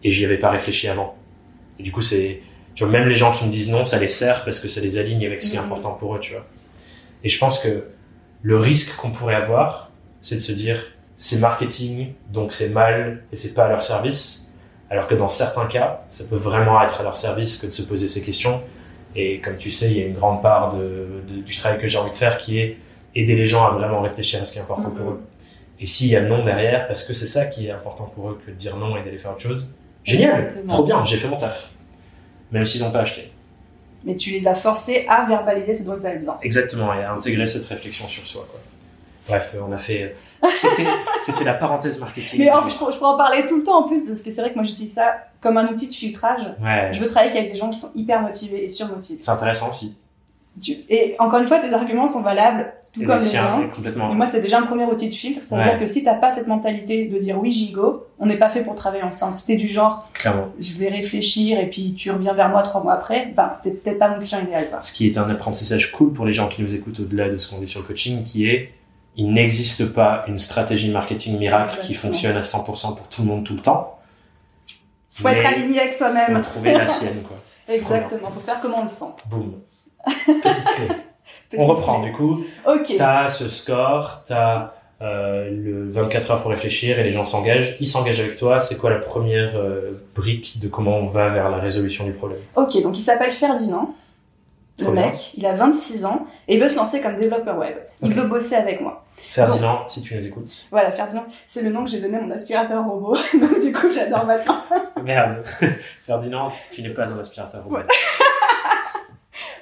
[0.02, 1.14] et j'y avais pas réfléchi avant.
[1.78, 2.40] Et du coup c'est,
[2.74, 4.80] tu vois, même les gens qui me disent non, ça les sert parce que ça
[4.80, 5.66] les aligne avec ce qui est Mhm.
[5.66, 6.44] important pour eux, tu vois.
[7.22, 7.84] Et je pense que
[8.42, 10.82] le risque qu'on pourrait avoir, c'est de se dire
[11.16, 14.52] c'est marketing, donc c'est mal et c'est pas à leur service.
[14.90, 17.82] Alors que dans certains cas, ça peut vraiment être à leur service que de se
[17.82, 18.60] poser ces questions.
[19.16, 21.86] Et comme tu sais, il y a une grande part de, de- du travail que
[21.88, 22.76] j'ai envie de faire qui est
[23.14, 25.12] aider les gens à vraiment réfléchir à ce qui est important pour Mhm.
[25.12, 25.20] eux.
[25.80, 28.38] Et s'il y a non derrière, parce que c'est ça qui est important pour eux
[28.44, 30.72] que de dire non et d'aller faire autre chose, génial, Exactement.
[30.74, 31.70] trop bien, j'ai fait mon taf.
[32.54, 33.30] Même s'ils n'ont pas acheté.
[34.04, 36.38] Mais tu les as forcés à verbaliser ce dont ils avaient besoin.
[36.42, 38.46] Exactement, et à intégrer cette réflexion sur soi.
[38.50, 38.60] Quoi.
[39.28, 40.14] Bref, on a fait.
[40.48, 40.84] C'était,
[41.22, 42.38] c'était la parenthèse marketing.
[42.40, 44.30] Mais en- je, pourrais- je pourrais en parler tout le temps en plus, parce que
[44.30, 46.42] c'est vrai que moi j'utilise ça comme un outil de filtrage.
[46.62, 49.20] Ouais, Je veux travailler avec des gens qui sont hyper motivés et surmotivés.
[49.22, 49.96] c'est intéressant aussi.
[50.62, 54.10] Tu- Et encore une fois, tes arguments sont valables, tout Et comme les miens.
[54.12, 55.42] Et moi, c'est déjà un premier outil de filtre.
[55.42, 55.78] C'est-à-dire Ouais.
[55.80, 58.62] que si t'as pas cette mentalité de dire oui, j'y go, on n'est pas fait
[58.62, 59.36] pour travailler ensemble.
[59.46, 60.48] T'es du genre, Clairement.
[60.58, 63.98] je vais réfléchir et puis tu reviens vers moi trois mois après, ben, t'es peut-être
[63.98, 64.80] pas mon client idéal, quoi.
[64.80, 67.48] Ce qui est un apprentissage cool pour les gens qui nous écoutent au-delà de ce
[67.50, 68.72] qu'on dit sur le coaching, qui est
[69.16, 73.44] il n'existe pas une stratégie marketing miracle qui fonctionne à 100% pour tout le monde
[73.44, 73.98] tout le temps.
[75.12, 76.42] Faut Mais être aligné avec faut soi-même.
[76.42, 77.36] trouver la sienne, quoi.
[77.72, 78.30] Exactement.
[78.32, 79.04] Faut faire comme on le sent.
[79.30, 79.52] Boum.
[80.06, 80.86] Petite clé.
[81.48, 82.10] Petite On reprend, clé.
[82.10, 82.40] du coup.
[82.66, 82.92] Ok.
[82.98, 87.76] T'as ce score, t'as euh, le 24 heures pour réfléchir et les gens s'engagent.
[87.80, 88.58] Ils s'engagent avec toi.
[88.60, 92.38] C'est quoi la première euh, brique de comment on va vers la résolution du problème?
[92.56, 93.94] Ok, donc il s'appelle Ferdinand.
[94.80, 95.06] Le Trop bien.
[95.06, 97.74] mec, il a 26 ans et il veut se lancer comme développeur web.
[98.02, 99.04] Il veut bosser avec moi.
[99.16, 100.66] Ferdinand, si tu nous écoutes.
[100.72, 103.14] Voilà, Ferdinand, c'est le nom que j'ai donné à mon aspirateur robot.
[103.40, 104.64] Donc du coup, j'adore maintenant.
[105.02, 105.44] Merde.
[106.04, 107.62] Ferdinand, tu n'es pas un aspirateur.
[107.62, 107.76] robot.
[107.76, 107.82] Ouais.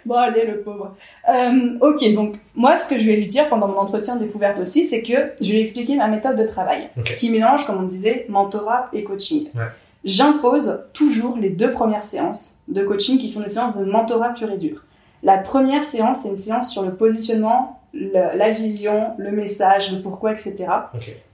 [0.06, 0.94] Bon, allez, le pauvre.
[1.28, 4.58] Euh, ok, donc moi, ce que je vais lui dire pendant mon entretien de découverte
[4.58, 7.82] aussi, c'est que je vais lui expliquer ma méthode de travail, qui mélange, comme on
[7.86, 9.48] disait, mentorat et coaching.
[9.54, 9.62] Ouais.
[10.04, 14.50] J'impose toujours les deux premières séances de coaching qui sont des séances de mentorat pur
[14.50, 14.84] et dur.
[15.22, 20.02] La première séance, c'est une séance sur le positionnement, le- la vision, le message, le
[20.02, 20.66] pourquoi, etc.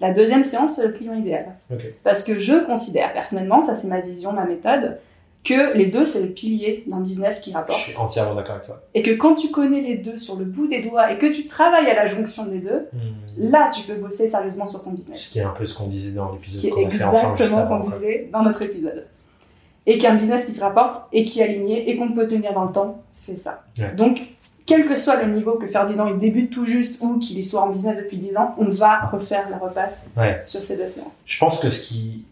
[0.01, 1.57] La deuxième séance, c'est le client idéal.
[2.05, 4.99] Parce que je considère personnellement, ça c'est ma vision, ma méthode,
[5.49, 7.79] que les deux, c'est le pilier d'un business qui Je rapporte.
[7.81, 8.83] suis entièrement d'accord avec toi.
[8.95, 11.47] Et que quand tu connais les deux sur le bout des doigts et que tu
[11.47, 13.51] travailles à la jonction des deux, Hmm.
[13.51, 15.21] là, tu peux bosser sérieusement sur ton business.
[15.21, 17.33] Ce qui est un peu ce qu'on disait dans Ce l'épisode qu'on a fait ensemble
[17.43, 17.83] exactement avant.
[17.83, 19.07] qu'on disait dans notre épisode.
[19.87, 22.65] Et qu'un business qui se rapporte et qui est aligné et qu'on peut tenir dans
[22.65, 23.65] le temps, c'est ça.
[23.79, 23.95] Ouais.
[23.95, 24.21] Donc,
[24.67, 27.71] quel que soit le niveau que Ferdinand il débute tout juste ou qu'il soit en
[27.71, 30.43] business depuis 10 ans, on va refaire la repasse Ouais.
[30.45, 31.23] sur ces deux séances.
[31.25, 32.25] Je pense que ce qui,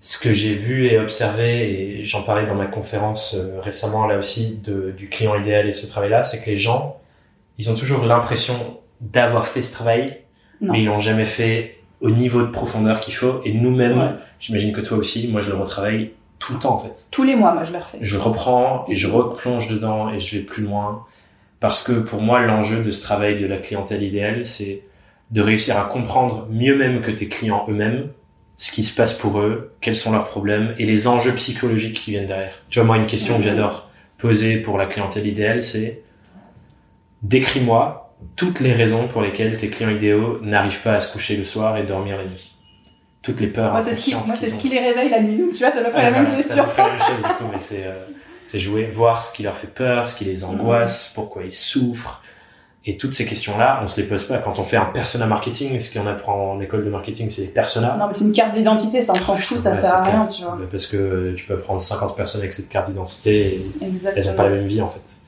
[0.00, 4.16] ce que j'ai vu et observé, et j'en parlais dans ma conférence euh, récemment là
[4.18, 7.00] aussi de, du client idéal et ce travail-là, c'est que les gens,
[7.58, 10.18] ils ont toujours l'impression d'avoir fait ce travail,
[10.60, 10.72] Non.
[10.72, 13.40] mais ils l'ont jamais fait au niveau de profondeur qu'il faut.
[13.44, 14.10] Et nous-mêmes, Ouais.
[14.38, 17.06] j'imagine que toi aussi, moi je le retravaille tout le temps en fait.
[17.10, 17.98] Tous les mois, moi, je le refais.
[18.00, 21.04] Je reprends et je replonge dedans et je vais plus loin.
[21.58, 24.84] Parce que pour moi, l'enjeu de ce travail de la clientèle idéale, c'est
[25.32, 28.10] de réussir à comprendre mieux même que tes clients eux-mêmes
[28.58, 32.10] ce qui se passe pour eux, quels sont leurs problèmes et les enjeux psychologiques qui
[32.10, 32.52] viennent derrière.
[32.68, 36.02] Tu vois, moi, une question que j'adore poser pour la clientèle idéale, c'est
[37.22, 41.44] décris-moi toutes les raisons pour lesquelles tes clients idéaux n'arrivent pas à se coucher le
[41.44, 42.52] soir et dormir la nuit.
[43.22, 44.60] Toutes les peurs Moi, c'est ce qui, inconscientes moi, c'est qu'ils ce ont.
[44.60, 45.38] qui les réveille la nuit.
[45.38, 46.64] Donc, tu vois, ça me fait Ouais, la même question.
[46.74, 47.92] C'est la même chose, du coup, mais c'est, euh,
[48.44, 52.22] c'est jouer, voir ce qui leur fait peur, ce qui les angoisse, pourquoi ils souffrent.
[52.86, 54.38] Et toutes ces questions-là, on se les pose pas.
[54.38, 57.48] Quand on fait un persona marketing, ce qu'on apprend en école de marketing, c'est les
[57.48, 57.96] personas.
[57.98, 60.42] Non, mais c'est une carte d'identité, ça, on s'en fout, ça sert à rien, tu
[60.42, 60.56] vois.
[60.58, 63.62] Mais Parce que tu peux prendre 50 personnes avec cette carte d'identité et
[64.16, 65.18] elles ont pas la même vie, en fait.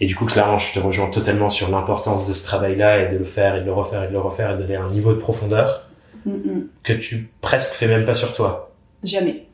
[0.00, 3.16] Et du coup, clairement, je te rejoins totalement sur l'importance de ce travail-là et de
[3.16, 5.14] le faire et de le refaire et de le refaire et de donner un niveau
[5.14, 5.84] de profondeur
[6.24, 6.68] Mm, mm.
[6.82, 8.72] que tu presque fais même pas sur toi.
[9.02, 9.46] Jamais.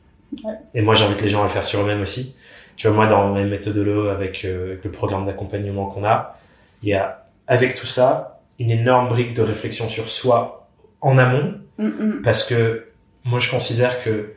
[0.73, 2.35] Et moi, j'invite les gens à le faire sur eux-mêmes aussi.
[2.77, 6.37] Tu vois, moi, dans mes méthodologies avec, euh, avec le programme d'accompagnement qu'on a,
[6.83, 10.67] il y a, avec tout ça, une énorme brique de réflexion sur soi
[11.01, 12.21] en amont, Mm, mm.
[12.21, 12.85] parce que
[13.25, 14.33] moi, je considère que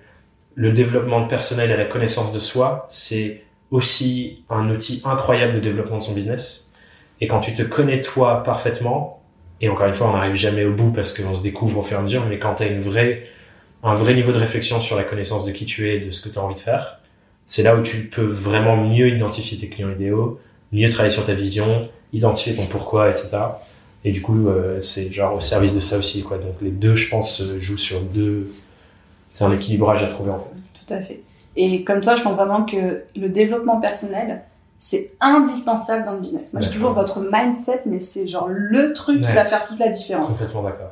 [0.54, 5.59] le développement de personnel et la connaissance de soi, c'est aussi un outil incroyable de
[5.59, 6.70] développement de son business.
[7.20, 9.22] Et quand tu te connais toi parfaitement,
[9.61, 11.96] et encore une fois, on n'arrive jamais au bout parce qu'on se découvre au fur
[11.96, 13.24] et à mesure, mais quand tu as une vraie,
[13.83, 16.26] un vrai niveau de réflexion sur la connaissance de qui tu es et de ce
[16.26, 17.00] que tu as envie de faire,
[17.46, 20.40] c'est là où tu peux vraiment mieux identifier tes clients idéaux,
[20.75, 23.39] mieux travailler sur ta vision, identifier ton pourquoi, etc.
[24.05, 26.37] Et du coup, euh, c'est genre au service de ça aussi, quoi.
[26.37, 28.51] Donc les deux, je pense, euh, jouent sur deux.
[29.31, 30.85] C'est un équilibrage à trouver en fait.
[30.85, 31.23] Tout à fait.
[31.57, 34.43] Et comme toi, je pense vraiment que le développement personnel,
[34.77, 36.53] c'est indispensable dans le business.
[36.53, 39.89] Moi, j'ai toujours votre mindset, mais c'est genre le truc qui va faire toute la
[39.89, 40.39] différence.
[40.39, 40.91] Complètement d'accord.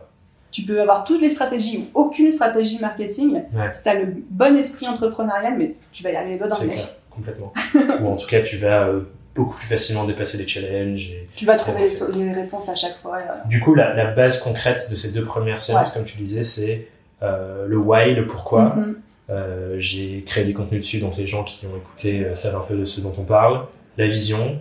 [0.52, 3.42] Tu peux avoir toutes les stratégies ou aucune stratégie marketing.
[3.54, 3.72] Ouais.
[3.72, 6.60] Si tu as le bon esprit entrepreneurial, mais tu vas y arriver les doigts dans
[6.60, 6.82] le nez.
[7.10, 7.52] complètement.
[8.02, 9.00] Ou en tout cas, tu vas euh,
[9.34, 11.10] beaucoup plus facilement dépasser les challenges.
[11.10, 11.26] Et...
[11.34, 13.16] Tu vas trouver les, réponses à chaque fois.
[13.16, 13.48] euh.
[13.48, 16.88] Du coup, la, la base concrète de ces deux premières séances, comme tu disais, c'est
[17.22, 18.74] euh, le why, le pourquoi.
[18.76, 18.96] Mhm.
[19.30, 22.76] Euh, j'ai créé des contenus dessus, donc les gens qui ont écouté savent un peu
[22.76, 23.64] de ce dont on parle.
[23.96, 24.60] La vision,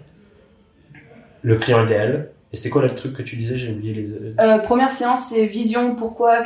[1.41, 2.29] le client idéal.
[2.53, 3.57] Et c'était quoi le truc que tu disais?
[3.57, 4.59] J'ai oublié les.
[4.63, 6.43] Première séance, c'est vision, pourquoi,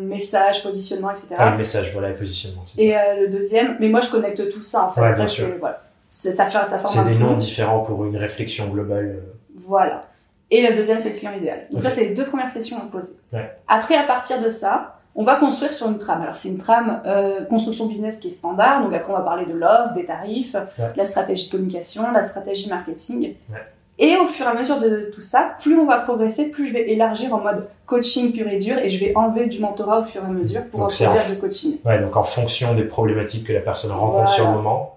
[0.00, 1.28] message, positionnement, etc.
[1.38, 2.62] Ah, le message, voilà, et positionnement.
[2.78, 5.00] Et le deuxième, mais moi je connecte tout ça en fait.
[5.00, 5.48] Ouais, Après, bien sûr.
[5.58, 5.82] Voilà.
[6.10, 9.04] C'est- Ça, fait, ça forme C'est un des noms différents pour une réflexion globale.
[9.24, 9.32] euh.
[9.66, 10.04] Voilà.
[10.50, 11.66] Et le deuxième, c'est le client idéal.
[11.70, 13.14] Donc ça, c'est les deux premières sessions imposées.
[13.32, 13.50] Ouais.
[13.68, 16.22] Après, à partir de ça, on va construire sur une trame.
[16.22, 18.82] Alors, c'est une trame euh, construction business qui est standard.
[18.82, 20.92] Donc après, on va parler de l'offre, des tarifs, Ouais.
[20.92, 23.34] de la stratégie de communication, la stratégie marketing.
[23.50, 23.58] Ouais.
[24.00, 26.72] Et au fur et à mesure de tout ça, plus on va progresser, plus je
[26.72, 30.04] vais élargir en mode coaching pur et dur et je vais enlever du mentorat au
[30.04, 31.78] fur et à mesure pour introduire du coaching.
[31.84, 34.26] Ouais, donc en fonction des problématiques que la personne rencontre Voilà.
[34.26, 34.96] sur le moment,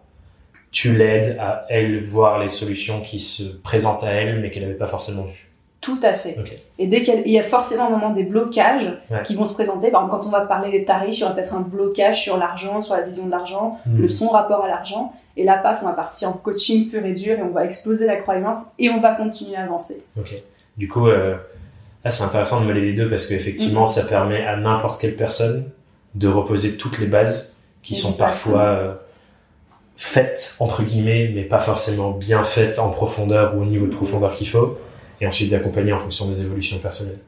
[0.74, 4.74] tu l'aides à elle voir les solutions qui se présentent à elle, mais qu'elle n'avait
[4.76, 5.50] pas forcément vues.
[5.82, 6.38] Tout à fait.
[6.80, 9.22] Et dès qu'il y a- il y a forcément un moment des blocages Ouais.
[9.24, 11.34] qui vont se présenter, par exemple quand on va parler des tarifs, il y aura
[11.34, 14.02] peut-être un blocage sur l'argent, sur la vision de l'argent, Hmm.
[14.02, 15.14] le son rapport à l'argent.
[15.38, 18.08] Et là, paf, on va partir en coaching pur et dur et on va exploser
[18.08, 20.02] la croyance et on va continuer à avancer.
[20.18, 20.34] Ok.
[20.78, 21.36] Du coup, euh,
[22.06, 25.70] Ah, c'est intéressant de mêler les deux parce qu'effectivement, ça permet à n'importe quelle personne
[26.16, 28.94] de reposer toutes les bases qui sont parfois euh,
[29.96, 34.34] faites, entre guillemets, mais pas forcément bien faites en profondeur ou au niveau de profondeur
[34.34, 34.78] qu'il faut,
[35.22, 37.20] et ensuite d'accompagner en fonction des évolutions personnelles.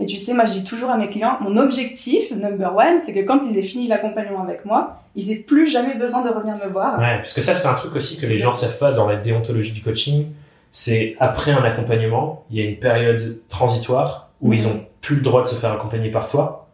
[0.00, 3.14] Et tu sais, moi je dis toujours à mes clients, mon objectif number one, c'est
[3.14, 6.56] que quand ils aient fini l'accompagnement avec moi, ils aient plus jamais besoin de revenir
[6.56, 6.98] me voir.
[6.98, 9.14] Ouais, parce que ça, c'est un truc aussi que les gens savent pas dans la
[9.16, 10.26] déontologie du coaching.
[10.72, 14.54] C'est après un accompagnement, il y a une période transitoire où Mhm.
[14.54, 16.66] ils ont plus le droit de se faire accompagner par toi.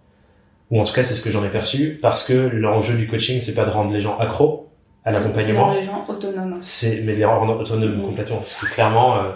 [0.71, 1.99] Ou en tout cas, c'est ce que j'en ai perçu.
[2.01, 4.70] Parce que l'enjeu du coaching, c'est pas de rendre les gens accros
[5.05, 5.73] à l'accompagnement.
[5.73, 6.57] C'est les gens autonomes.
[6.61, 8.03] C'est, mais les rendre autonomes Mhm.
[8.03, 8.37] complètement.
[8.39, 9.31] Parce que clairement, euh,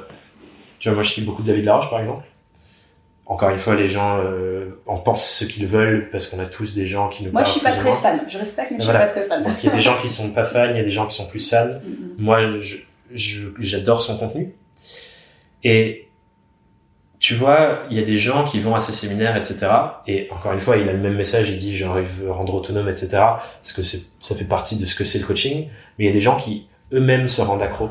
[0.78, 2.24] tu vois, moi, je suis beaucoup de David Laroche, par exemple.
[3.26, 6.74] Encore une fois, les gens euh, en pensent ce qu'ils veulent parce qu'on a tous
[6.74, 8.20] des gens qui nous Moi je suis pas très fan.
[8.28, 9.06] Je respecte, mais je suis Voilà.
[9.06, 9.42] pas très fan.
[9.42, 11.06] Donc il y a des gens qui sont pas fans, il y a des gens
[11.06, 11.68] qui sont plus fans.
[11.82, 12.16] Mhm.
[12.18, 12.76] Moi, je,
[13.14, 14.54] je- j'adore son contenu.
[15.62, 16.03] Et
[17.24, 19.66] tu vois, il y a des gens qui vont à ces séminaires, etc.
[20.06, 22.54] Et encore une fois, il a le même message, il dit genre il veut rendre
[22.54, 23.08] autonome, etc.
[23.12, 25.68] Parce que c'est, ça fait partie de ce que c'est le coaching.
[25.98, 27.88] Mais il y a des gens qui eux-mêmes se rendent accros.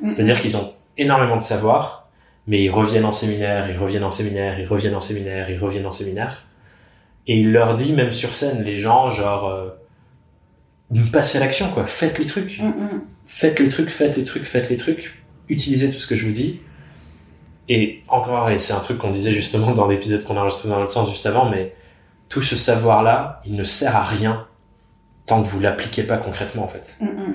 [0.00, 0.08] Mhm.
[0.08, 2.08] C'est-à-dire qu'ils ont énormément de savoir,
[2.46, 5.86] mais ils reviennent en séminaire, ils reviennent en séminaire, ils reviennent en séminaire, ils reviennent
[5.86, 6.46] en séminaire.
[7.26, 9.70] Et il leur dit, même sur scène, les gens, genre, euh,
[11.12, 11.86] passez à l'action, quoi.
[11.86, 13.02] Faites les trucs Mhm.
[13.26, 16.30] faites les trucs, faites les trucs, faites les trucs, utilisez tout ce que je vous
[16.30, 16.60] dis.
[17.68, 20.78] Et encore, et c'est un truc qu'on disait justement dans l'épisode qu'on a enregistré dans
[20.78, 21.74] l'autre sens juste avant, mais
[22.28, 24.46] tout ce savoir-là, il ne sert à rien
[25.26, 26.96] tant que vous l'appliquez pas concrètement, en fait.
[27.00, 27.34] Mhm.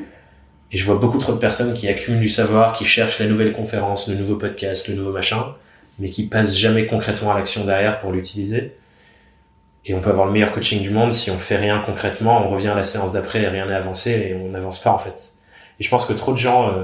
[0.71, 3.51] Et je vois beaucoup trop de personnes qui accumulent du savoir, qui cherchent la nouvelle
[3.51, 5.53] conférence, le nouveau podcast, le nouveau machin,
[5.99, 8.73] mais qui passent jamais concrètement à l'action derrière pour l'utiliser.
[9.85, 12.51] Et on peut avoir le meilleur coaching du monde, si on fait rien concrètement, on
[12.51, 15.33] revient à la séance d'après et rien n'est avancé et on n'avance pas en fait.
[15.79, 16.83] Et je pense que trop de gens euh,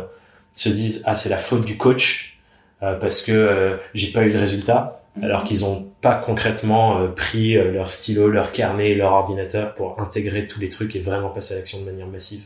[0.51, 2.36] se disent ah c'est la faute du coach
[2.81, 7.57] parce que euh, j'ai pas eu de résultat, alors qu'ils ont pas concrètement euh, pris
[7.57, 11.55] euh, leur stylo, leur carnet, leur ordinateur pour intégrer tous les trucs et vraiment passer
[11.55, 12.45] à l'action de manière massive.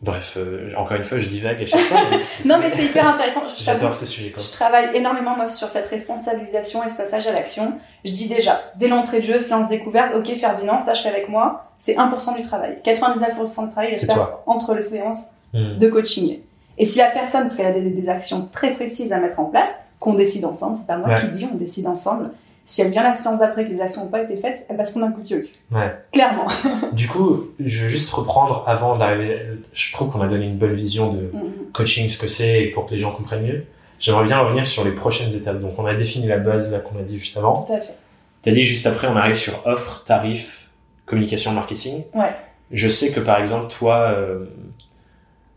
[0.00, 2.00] Bref, euh, encore une fois, je divague à chaque fois.
[2.12, 3.42] mais Non mais c'est hyper intéressant.
[3.56, 4.30] J'adore ces sujets.
[4.30, 4.40] Quoi.
[4.42, 7.78] Je travaille énormément moi sur cette responsabilisation et ce passage à l'action.
[8.04, 11.96] Je dis déjà, dès l'entrée de jeu, séance découverte, ok Ferdinand, sache qu'avec moi, c'est
[11.96, 12.78] 1% du travail.
[12.84, 14.42] 99% du travail, il C'est se fait toi.
[14.46, 15.78] entre les séances Hmm.
[15.78, 16.40] de coaching.
[16.78, 19.46] Et si la personne, parce qu'elle a des, des actions très précises à mettre en
[19.46, 21.16] place, qu'on décide ensemble, c'est pas moi Ouais.
[21.16, 22.30] qui dis, on décide ensemble.
[22.64, 24.84] Si elle vient la séance d'après que les actions n'ont pas été faites, elle va
[24.84, 25.46] se prendre un coup de gueule.
[25.72, 25.92] Ouais.
[26.12, 26.46] Clairement.
[26.92, 29.40] Du coup, je vais juste reprendre avant d'arriver.
[29.72, 31.52] Je trouve qu'on a donné une bonne vision de Mhm.
[31.72, 33.64] coaching, ce que c'est, et pour que les gens comprennent mieux.
[33.98, 35.60] J'aimerais bien revenir sur les prochaines étapes.
[35.60, 37.62] Donc, on a défini la base là qu'on a dit juste avant.
[37.64, 37.94] Tout à fait.
[38.42, 40.70] T'as dit juste après, on arrive sur offre, tarif,
[41.06, 42.04] communication, marketing.
[42.14, 42.30] Ouais.
[42.70, 44.44] Je sais que par exemple, toi, euh,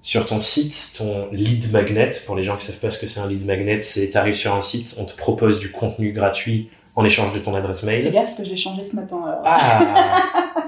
[0.02, 3.20] sur ton site, ton lead magnet, pour les gens qui savent pas ce que c'est
[3.20, 7.06] un lead magnet, c'est t'arrives sur un site, on te propose du contenu gratuit en
[7.06, 8.12] échange de ton adresse Fais mail.
[8.12, 9.22] gaffe parce que je l'ai changé ce matin.
[9.26, 9.42] alors.
[9.46, 10.16] Ah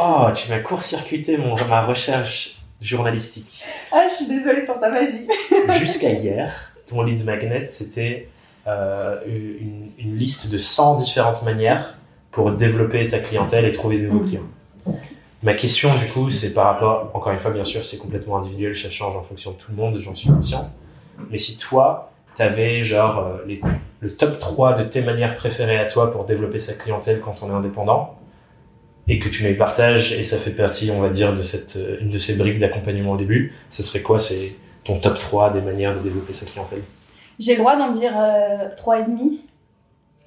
[0.00, 3.62] Oh, tu m'as court-circuité mon, ma recherche journalistique.
[3.92, 5.26] Ah, je suis désolée pour ta vas-y.
[5.78, 6.50] Jusqu'à hier,
[6.86, 8.28] ton lead magnet, c'était
[8.66, 11.96] euh, une, une liste de 100 différentes manières
[12.30, 14.28] pour développer ta clientèle et trouver de nouveaux Mhm.
[14.28, 14.42] clients.
[15.42, 18.76] Ma question, du coup, c'est par rapport, encore une fois, bien sûr, c'est complètement individuel,
[18.76, 20.70] ça change en fonction de tout le monde, j'en suis conscient.
[21.30, 23.54] Mais si toi, t'avais genre euh,
[24.00, 27.50] le top 3 de tes manières préférées à toi pour développer sa clientèle quand on
[27.50, 28.16] est indépendant,
[29.08, 31.98] et que tu les partages, et ça fait partie, on va dire, de cette, euh,
[32.00, 35.60] une de ces briques d'accompagnement au début, ce serait quoi C'est ton top 3 des
[35.60, 36.82] manières de développer sa clientèle?
[37.38, 39.40] J'ai le droit d'en dire euh, trois et demi?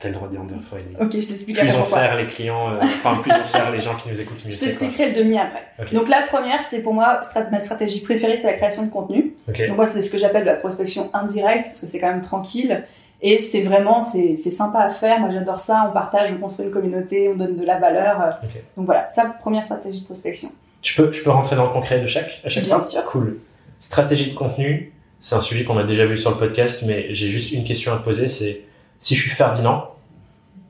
[0.05, 1.03] T'as le droit d'en dire 3,5.
[1.03, 1.85] Ok, je t'explique Plus on pourquoi.
[1.99, 4.59] sert les clients, euh, enfin, plus on sert les gens qui nous écoutent, mieux Je
[4.59, 5.63] t'expliquerai le demi après.
[5.93, 9.35] Donc la première, c'est pour moi, strat- ma stratégie préférée, c'est la création de contenu.
[9.47, 12.21] Donc moi, c'est ce que j'appelle de la prospection indirecte, parce que c'est quand même
[12.21, 12.83] tranquille.
[13.21, 15.19] Et c'est vraiment, c'est sympa à faire.
[15.19, 15.87] Moi, j'adore ça.
[15.89, 18.39] On partage, on construit une communauté, on donne de la valeur.
[18.77, 20.49] Donc voilà, ça, première stratégie de prospection.
[20.83, 23.03] Je peux, je peux rentrer dans le concret de chaque, à chaque Bien fois sûr.
[23.05, 23.39] Cool.
[23.79, 27.29] Stratégie de contenu, c'est un sujet qu'on a déjà vu sur le podcast, mais j'ai
[27.29, 28.61] juste une question à te poser, c'est
[28.99, 29.85] si je suis Ferdinand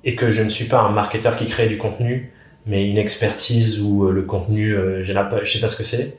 [0.05, 2.31] et que je ne suis pas un marketeur qui crée du contenu,
[2.65, 6.17] mais une expertise ou euh, le contenu, euh, je je sais pas ce que c'est,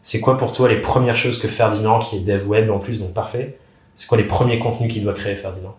[0.00, 3.00] c'est quoi pour toi les premières choses que Ferdinand, qui est dev web en plus,
[3.00, 3.58] donc parfait,
[3.94, 5.74] c'est quoi les premiers contenus qu'il doit créer Ferdinand?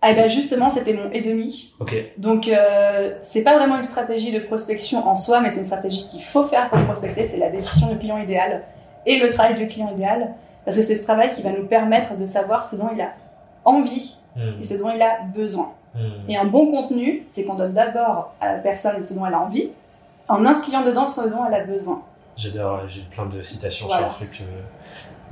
[0.00, 1.74] Ah, ben justement, c'était mon et demi.
[1.80, 5.66] Ok, Donc euh, c'est pas vraiment une stratégie de prospection en soi, mais c'est une
[5.66, 7.24] stratégie qu'il faut faire pour prospecter.
[7.24, 8.62] C'est la définition du client idéal
[9.06, 12.16] et le travail du client idéal, parce que c'est ce travail qui va nous permettre
[12.16, 13.12] de savoir ce dont il a
[13.64, 15.72] envie Hmm, et ce dont il a besoin.
[15.98, 16.30] Hmm.
[16.30, 19.40] Et un bon contenu, c'est qu'on donne d'abord à la personne ce dont elle a
[19.40, 19.70] envie,
[20.28, 22.02] en instillant dedans ce dont elle a besoin.
[22.36, 24.08] J'adore, j'ai plein de citations Voilà.
[24.10, 24.40] sur le truc.
[24.42, 24.60] euh,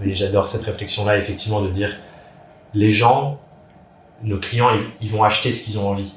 [0.00, 1.96] mais j'adore cette réflexion-là, effectivement, de dire
[2.74, 3.38] les gens
[4.22, 6.14] nos clients, ils, vont acheter ce qu'ils ont envie.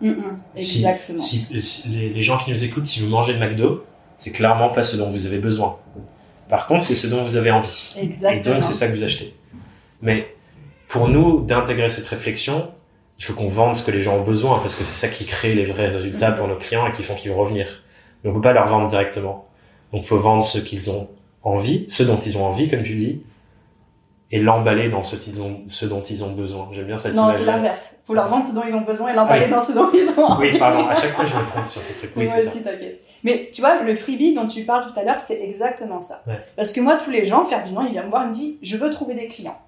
[0.00, 1.18] Mm, mm, exactement.
[1.18, 3.84] Si, si- les, les gens qui nous écoutent, si vous mangez le McDo,
[4.16, 5.76] c'est clairement pas ce dont vous avez besoin.
[6.48, 7.92] Par contre, c'est ce dont vous avez envie.
[7.96, 8.56] Et Exactement.
[8.56, 9.34] donc, c'est ça que vous achetez.
[10.02, 10.34] Mais
[10.88, 12.70] pour nous, d'intégrer cette réflexion,
[13.18, 15.24] il faut qu'on vende ce que les gens ont besoin, parce que c'est ça qui
[15.24, 17.82] crée les vrais résultats pour nos clients et qui font qu'ils vont revenir.
[18.24, 19.46] Donc, on peut pas leur vendre directement.
[19.92, 21.08] Donc, faut vendre ce qu'ils ont
[21.42, 23.22] envie, ce dont ils ont envie, comme tu dis,
[24.32, 26.68] et l'emballer dans ce, qu'ils ont, ce dont ils ont besoin.
[26.72, 27.36] J'aime bien cette Non, image.
[27.36, 27.96] c'est l'inverse.
[28.04, 29.54] Faut leur vendre ce dont ils ont besoin et l'emballer Ah oui.
[29.54, 30.50] dans ce dont ils ont envie.
[30.52, 32.10] Oui, pardon, à chaque fois, je me trompe sur ce truc.
[32.16, 33.00] Oui, Moi aussi, t'inquiète.
[33.22, 36.22] Mais tu vois, le freebie dont tu parles tout à l'heure, c'est exactement ça.
[36.26, 36.40] Ouais.
[36.56, 38.76] Parce que moi, tous les gens, Ferdinand, il vient me voir, il me dit, je
[38.76, 39.58] veux trouver des clients.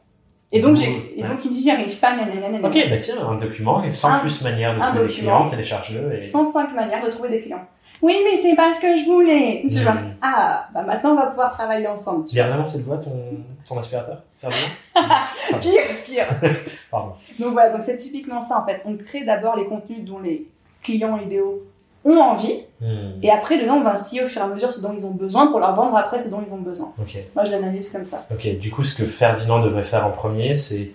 [0.51, 2.67] Et donc, j'ai, et donc il me dit, j'y arrive pas, nanana.
[2.67, 6.17] Ok, bah tiens, un document, et 100 Un- plus manières de trouver des clients, télécharge-le.
[6.17, 6.21] Et...
[6.23, 7.65] 105 manières de trouver des clients.
[8.01, 9.65] Oui, mais c'est pas ce que je voulais.
[9.69, 9.83] Tu Mmh.
[9.83, 9.97] vois.
[10.23, 12.25] Ah, bah maintenant, on va pouvoir travailler ensemble.
[12.25, 13.11] tu Il y a vraiment cette voix, ton,
[13.67, 14.23] ton aspirateur.
[15.61, 16.25] Pire, pire.
[16.91, 17.13] Pardon.
[17.41, 18.83] Donc voilà, donc c'est typiquement ça en fait.
[18.85, 20.47] On crée d'abord les contenus dont les
[20.83, 21.63] clients idéaux
[22.11, 24.81] ont envie, Hmm, et après dedans on va ainsi au fur et à mesure ce
[24.81, 26.93] dont ils ont besoin pour leur vendre après ce dont ils ont besoin.
[27.03, 27.19] Ok.
[27.35, 28.25] Moi je l'analyse comme ça.
[28.33, 30.93] Ok, du coup, ce que Ferdinand devrait faire en premier, c'est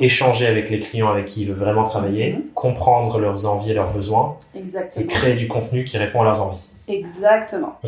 [0.00, 2.42] échanger avec les clients avec qui il veut vraiment travailler, Mhm.
[2.54, 4.36] comprendre leurs envies et leurs besoins,
[4.96, 6.68] et créer du contenu qui répond à leurs envies.
[6.86, 7.78] Exactement.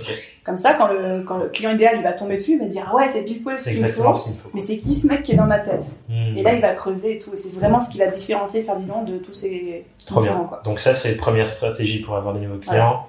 [0.44, 2.86] Comme ça, quand le, quand le client idéal il va tomber dessus, il va dire
[2.90, 4.18] ah ouais c'est pile poil ce qu'il me exactement faut.
[4.18, 4.50] ce qu'il me faut.
[4.54, 6.36] Mais c'est qui ce mec qui est dans ma tête Hmm.
[6.36, 7.32] Et là il va creuser et tout.
[7.34, 10.46] Et c'est vraiment ce qui va différencier Ferdinand de tous ses Trop bien.
[10.48, 10.62] quoi.
[10.64, 13.06] Donc ça, c'est la première stratégie pour avoir des nouveaux clients.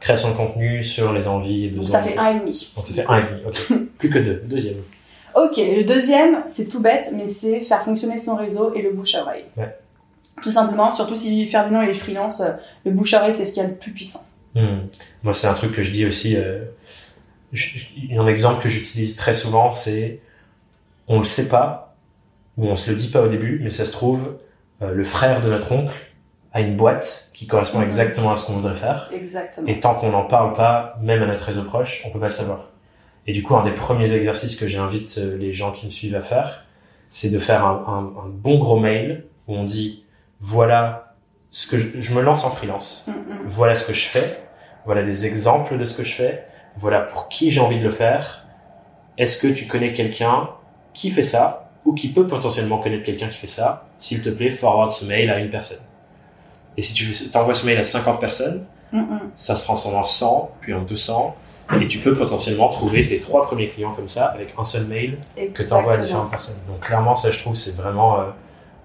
[0.00, 2.72] Création de contenu sur les envies et Donc ça fait un et demi.
[2.76, 3.40] Donc ça fait un et demi.
[3.46, 3.78] Ok.
[3.98, 4.42] Plus que deux.
[4.46, 4.76] Deuxième.
[5.34, 9.14] Ok, le deuxième, c'est tout bête, mais c'est faire fonctionner son réseau et le bouche
[9.16, 9.44] à oreille.
[9.56, 9.74] Ouais.
[10.42, 12.50] Tout simplement, surtout si Ferdinand il est freelance, euh,
[12.84, 14.20] le bouche à oreille c'est ce qu'il y a le plus puissant.
[14.54, 14.86] Hmm.
[15.22, 16.36] Moi, c'est un truc que je dis aussi.
[16.36, 16.64] Euh,
[17.52, 17.84] je-
[18.16, 20.20] un exemple que j'utilise très souvent, c'est
[21.08, 21.96] on le sait pas
[22.56, 24.38] ou on se le dit pas au début, mais ça se trouve
[24.82, 25.94] euh, le frère de notre oncle
[26.52, 27.84] a une boîte qui correspond Mhm.
[27.84, 29.08] exactement à ce qu'on voudrait faire.
[29.12, 29.66] Exactement.
[29.66, 32.32] Et tant qu'on n'en parle pas, même à notre réseau proche, on peut pas le
[32.32, 32.70] savoir.
[33.26, 36.14] Et du coup, un des premiers exercices que j'invite euh, les gens qui me suivent
[36.14, 36.64] à faire,
[37.10, 40.04] c'est de faire un, un- un bon gros mail où on dit
[40.40, 41.14] voilà
[41.50, 43.38] ce que je, je me lance en freelance Mm, mm.
[43.46, 44.40] voilà ce que je fais,
[44.84, 46.44] voilà des exemples de ce que je fais,
[46.76, 48.46] voilà pour qui j'ai envie de le faire.
[49.16, 50.50] Est-ce que tu connais quelqu'un
[50.92, 53.86] qui fait ça ou qui peut potentiellement connaître quelqu'un qui fait ça?
[53.98, 55.82] S'il te plaît, forward ce mail à une personne.
[56.76, 59.20] Et si tu t'envoies ce mail à 50 personnes, Mm, mm.
[59.34, 61.34] ça se transforme en 100, puis en 200,
[61.80, 65.18] et tu peux potentiellement trouver tes trois premiers clients comme ça avec un seul mail
[65.52, 66.60] que tu envoies à différentes personnes.
[66.68, 68.24] Donc clairement, ça je trouve c'est vraiment euh,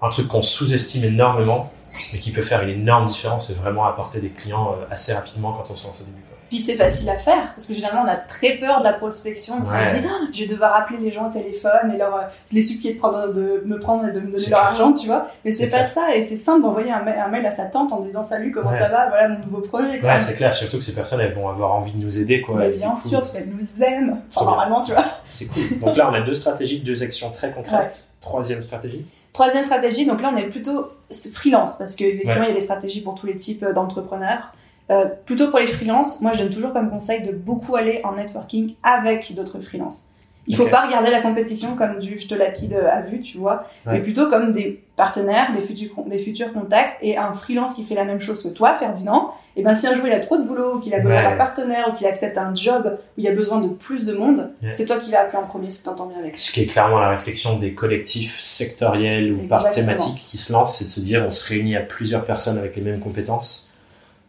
[0.02, 1.70] un truc qu'on sous-estime énormément,
[2.12, 5.52] mais qui peut faire une énorme différence et vraiment apporter des clients euh, assez rapidement
[5.52, 6.16] quand on se lance au début.
[6.20, 6.26] Quoi.
[6.48, 9.56] Puis c'est facile à faire, parce que généralement on a très peur de la prospection,
[9.58, 9.88] parce qu'on Ouais.
[9.88, 12.22] se dit Ah, je vais devoir appeler les gens au téléphone et leur, euh,
[12.52, 14.64] les supplier de, prendre, de me prendre et de me donner leur clair.
[14.64, 15.28] argent, tu vois.
[15.44, 15.86] Mais c'est pas clair.
[15.86, 18.70] ça, et c'est simple d'envoyer un, un mail à sa tante en disant salut, comment
[18.70, 18.78] Ouais.
[18.78, 20.00] ça va, voilà mon nouveau projet.
[20.00, 20.08] quoi.
[20.14, 22.40] Ouais, c'est clair, surtout que ces personnes elles vont avoir envie de nous aider.
[22.40, 24.20] Quoi, Mais bien sûr, parce qu'elle nous aime.
[24.34, 25.04] Enfin, normalement, tu vois.
[25.30, 25.78] C'est cool.
[25.78, 28.08] Donc là, on a deux stratégies, deux actions très concrètes.
[28.20, 29.06] Troisième stratégie?
[29.32, 32.46] Troisième stratégie, donc là on est plutôt freelance parce qu'effectivement Ouais.
[32.46, 34.52] il y a des stratégies pour tous les types euh, d'entrepreneurs.
[34.90, 38.16] Euh, plutôt pour les freelances, moi je donne toujours comme conseil de beaucoup aller en
[38.16, 40.06] networking avec d'autres freelances.
[40.46, 43.64] Il faut pas regarder la compétition comme du je te lapide à vue, tu vois,
[43.86, 43.92] Ouais.
[43.94, 47.94] mais plutôt comme des partenaires, des futurs, des futurs contacts et un freelance qui fait
[47.94, 49.32] la même chose que toi, Ferdinand.
[49.56, 51.30] Et ben si un jour il a trop de boulot, ou qu'il a besoin Ouais.
[51.30, 54.12] d'un partenaire ou qu'il accepte un job où il y a besoin de plus de
[54.14, 54.72] monde, Ouais.
[54.72, 56.36] c'est toi qui vas appeler en premier si t'entends bien avec.
[56.38, 60.78] Ce qui est clairement la réflexion des collectifs sectoriels ou par thématique qui se lancent,
[60.78, 63.72] c'est de se dire on se réunit à plusieurs personnes avec les mêmes compétences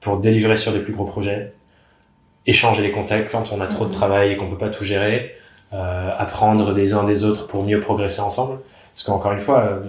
[0.02, 1.54] pour délivrer sur des plus gros projets,
[2.46, 3.96] échanger les contacts quand on a trop de Mhm.
[3.96, 5.36] travail et qu'on peut pas tout gérer,
[5.72, 8.60] apprendre des uns des autres pour mieux progresser ensemble.
[8.94, 9.80] Parce qu'encore une fois, euh,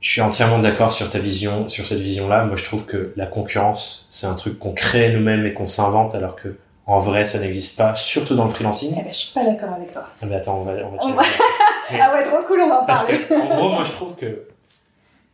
[0.00, 2.44] je suis entièrement d'accord sur ta vision, sur cette vision-là.
[2.44, 6.14] Moi, je trouve que la concurrence, c'est un truc qu'on crée nous-mêmes et qu'on s'invente,
[6.14, 8.92] alors que en vrai, ça n'existe pas, surtout dans le freelancing.
[8.98, 10.06] Eh ben, je suis pas d'accord avec toi.
[10.22, 11.22] Ah, mais attends, on va, on va On va-
[12.00, 13.18] Ah ouais, trop cool, on va en Parce parler.
[13.20, 14.46] que, en gros, moi, je trouve que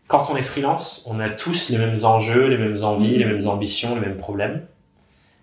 [0.08, 3.18] quand on est freelance, on a tous les mêmes enjeux, les mêmes envies, Mhm.
[3.18, 4.62] les mêmes ambitions, les mêmes problèmes.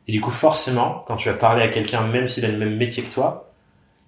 [0.08, 2.76] Et du coup, forcément, quand tu vas parler à quelqu'un, même s'il a le même
[2.78, 3.53] métier que toi,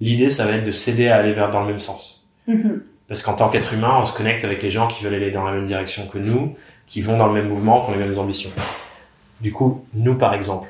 [0.01, 2.27] l'idée, ça va être de s'aider à aller vers dans le même sens.
[2.47, 2.83] Mhm.
[3.07, 5.43] Parce qu'en tant qu'être humain, on se connecte avec les gens qui veulent aller dans
[5.43, 6.55] la même direction que nous,
[6.87, 8.51] qui vont dans le même mouvement, qui ont les mêmes ambitions.
[9.41, 10.69] Du coup, nous, par exemple,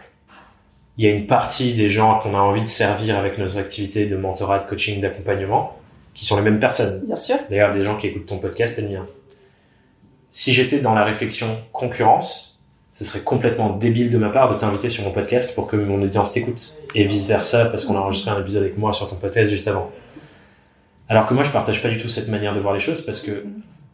[0.98, 4.06] il y a une partie des gens qu'on a envie de servir avec nos activités
[4.06, 5.78] de mentorat, de coaching, d'accompagnement,
[6.14, 7.04] qui sont les mêmes personnes.
[7.06, 7.36] Bien sûr.
[7.50, 9.06] D'ailleurs, des gens qui écoutent ton podcast et le mien.
[10.30, 12.55] Si j'étais dans la réflexion concurrence,
[12.96, 16.02] ce serait complètement débile de ma part de t'inviter sur mon podcast pour que mon
[16.02, 16.78] audience t'écoute.
[16.96, 19.68] Et vice versa, parce qu'on a enregistré un épisode avec moi sur ton podcast juste
[19.68, 19.92] avant.
[21.10, 23.20] Alors que moi, je partage pas du tout cette manière de voir les choses parce
[23.22, 23.46] que,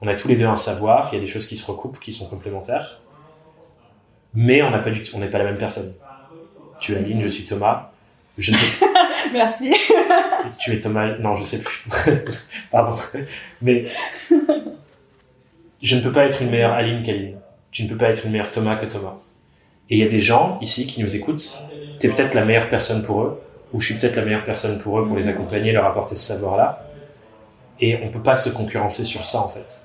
[0.03, 1.99] On a tous les deux un savoir, il y a des choses qui se recoupent,
[1.99, 3.01] qui sont complémentaires.
[4.33, 5.93] Mais on n'a pas du tout, on n'est pas la même personne.
[6.79, 7.91] Tu es Aline, je suis Thomas.
[8.37, 8.87] Je ne peux-
[9.33, 9.73] Merci.
[10.59, 11.85] tu es Thomas, non, je sais plus.
[12.71, 12.97] Pardon.
[13.61, 13.83] Mais
[15.81, 17.37] je ne peux pas être une meilleure Aline qu'Aline.
[17.71, 19.15] Tu ne peux pas être une meilleure Thomas que Thomas.
[19.89, 21.57] Et il y a des gens ici qui nous écoutent.
[21.99, 23.41] Tu es peut-être la meilleure personne pour eux,
[23.73, 26.25] ou je suis peut-être la meilleure personne pour eux, pour les accompagner, leur apporter ce
[26.25, 26.85] savoir-là.
[27.79, 29.83] Et on peut pas se concurrencer sur ça, en fait.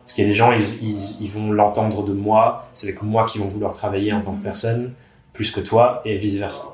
[0.00, 3.40] Parce qu'il y a des gens, ils vont l'entendre de moi, c'est avec moi qu'ils
[3.40, 4.92] vont vouloir travailler en tant que personne,
[5.32, 6.64] plus que toi, et vice-versa.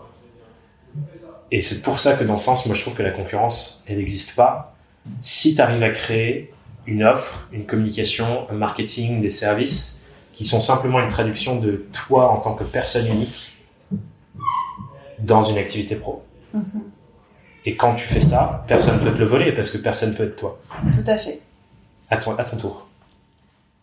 [1.50, 3.98] Et c'est pour ça que dans ce sens, moi je trouve que la concurrence, elle
[3.98, 4.74] n'existe pas.
[5.20, 6.52] Si tu arrives à créer
[6.86, 9.97] une offre, une communication, un marketing, des services
[10.38, 13.58] qui sont simplement une traduction de toi en tant que personne unique
[15.18, 16.22] dans une activité pro.
[17.66, 20.36] Et quand tu fais ça, personne peut te le voler parce que personne peut être
[20.36, 20.60] toi.
[20.92, 21.40] Tout à fait.
[22.08, 22.86] À ton, à ton tour.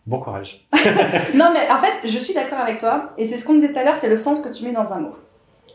[0.06, 0.66] Bon courage.
[1.34, 3.12] Non, mais en fait, je suis d'accord avec toi.
[3.18, 4.94] Et c'est ce qu'on disait tout à l'heure, c'est le sens que tu mets dans
[4.94, 5.14] un mot.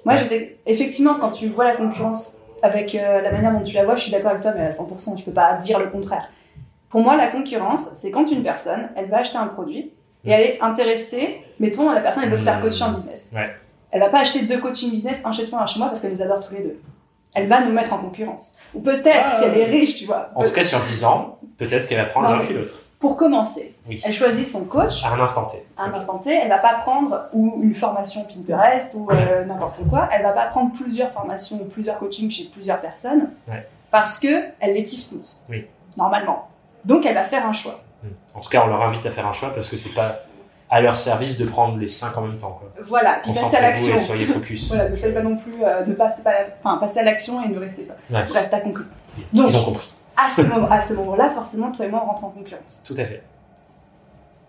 [0.03, 0.17] Moi, Ouais.
[0.19, 0.57] j'étais.
[0.65, 4.01] Effectivement, quand tu vois la concurrence avec euh, la manière dont tu la vois, je
[4.01, 6.27] suis d'accord avec toi, mais à 100%, je peux pas dire le contraire.
[6.89, 9.91] Pour moi, la concurrence, c'est quand une personne, elle va acheter un produit
[10.25, 12.63] et elle est intéressée, mettons, la personne, elle veut se faire Mm.
[12.63, 13.31] coacher en business.
[13.35, 13.45] Ouais.
[13.91, 16.11] Elle va pas acheter deux coaching business, un chez toi, un chez moi, parce qu'elle
[16.11, 16.79] les adore tous les deux.
[17.33, 18.51] Elle va nous mettre en concurrence.
[18.73, 19.31] Ou peut-être, Ah.
[19.31, 20.29] si elle est riche, tu vois.
[20.35, 22.73] En tout cas, sur 10 ans, peut-être qu'elle va prendre l'un puis l'autre.
[22.99, 23.99] Pour commencer, Oui.
[24.03, 25.65] elle choisit son coach À un instant T.
[25.75, 29.79] à un instant T, elle va pas prendre ou une formation Pinterest ou euh, n'importe
[29.89, 33.67] quoi, elle va pas prendre plusieurs formations ou plusieurs coachings chez plusieurs personnes Ouais.
[33.89, 35.35] parce que elle les kiffe toutes.
[35.49, 35.65] Oui.
[35.97, 36.47] Normalement.
[36.85, 37.79] Donc elle va faire un choix.
[38.03, 38.07] Hmm.
[38.33, 40.19] En tout cas, on leur invite à faire un choix parce que c'est pas
[40.69, 42.57] à leur service de prendre les 5 en même temps.
[42.59, 42.71] Quoi.
[42.87, 43.99] Voilà, puis passer à l'action.
[43.99, 44.69] soyez focus.
[44.73, 46.33] Voilà, ne soyez pas non plus euh, ne passez pas,
[46.63, 47.95] enfin passer à l'action et ne restez pas.
[48.09, 48.25] Ouais.
[48.27, 48.85] Bref, t'as conclu.
[49.33, 49.93] Donc Ils ont compris.
[50.15, 52.81] à ce moment, à ce moment-là, forcément, toi et moi on rentre en concurrence.
[52.85, 53.21] Tout à fait.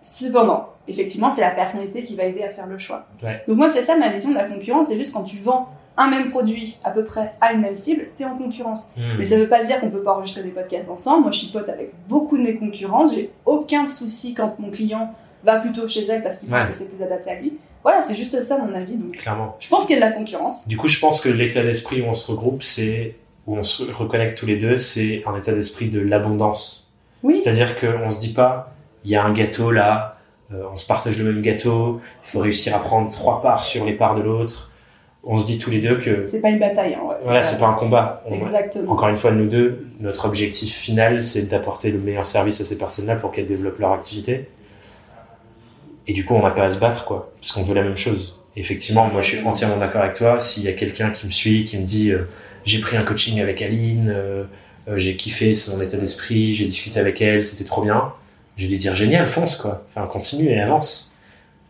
[0.01, 3.07] Cependant, effectivement, c'est la personnalité qui va aider à faire le choix.
[3.23, 3.43] Ouais.
[3.49, 4.89] Donc moi, c'est ça ma vision de la concurrence.
[4.89, 8.07] C'est juste quand tu vends un même produit à peu près à une même cible,
[8.17, 8.91] t'es en concurrence.
[8.97, 9.19] Hmm.
[9.19, 11.23] Mais ça veut pas dire qu'on peut pas enregistrer des podcasts ensemble.
[11.23, 13.13] Moi, je suis pote avec beaucoup de mes concurrentes.
[13.15, 15.15] J'ai aucun souci quand mon client
[15.45, 17.59] va plutôt chez elle parce qu'il pense que c'est plus adapté à lui.
[17.83, 18.97] Voilà, c'est juste ça mon avis.
[18.97, 19.57] Donc, Clairement.
[19.59, 20.69] je pense qu'il y a de la concurrence.
[20.69, 23.17] Du coup, je pense que l'état d'esprit où on se regroupe, c'est
[23.47, 26.93] où on se reconnecte tous les deux, c'est un état d'esprit de l'abondance.
[27.25, 27.37] Oui.
[27.37, 28.73] C'est-à-dire qu'on se dit pas,
[29.05, 30.19] il y a un gâteau là,
[30.53, 33.85] euh, on se partage le même gâteau, il faut réussir à prendre trois parts sur
[33.85, 34.71] les parts de l'autre.
[35.25, 36.95] On se dit tous les deux que C'est pas une bataille.
[36.95, 38.23] Hein, ouais, voilà, c'est pas un combat.
[38.27, 38.93] On- Exactement.
[38.93, 42.77] encore une fois, nous deux, notre objectif final, c'est d'apporter le meilleur service à ces
[42.77, 44.49] personnes-là pour qu'elles développent leur activité.
[46.09, 47.97] Et du coup, on n'a pas à se battre, quoi, parce qu'on veut la même
[47.97, 48.41] chose.
[48.57, 50.41] Et effectivement, moi, je suis entièrement d'accord avec toi.
[50.41, 52.29] S'il y a quelqu'un qui me suit, qui me dit, euh,
[52.65, 54.43] j'ai pris un coaching avec Aline, euh,
[54.89, 58.13] euh, j'ai kiffé son état d'esprit, j'ai discuté avec elle, c'était trop bien.
[58.57, 59.85] Je vais lui dire, génial, fonce, quoi.
[59.89, 61.12] Enfin, continue et avance.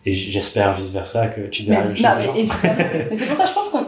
[0.04, 2.60] Et j'espère vice versa que tu Mais, diras la même non, chose.
[2.64, 3.06] mais.
[3.10, 3.84] Mais c'est pour ça, je pense qu'on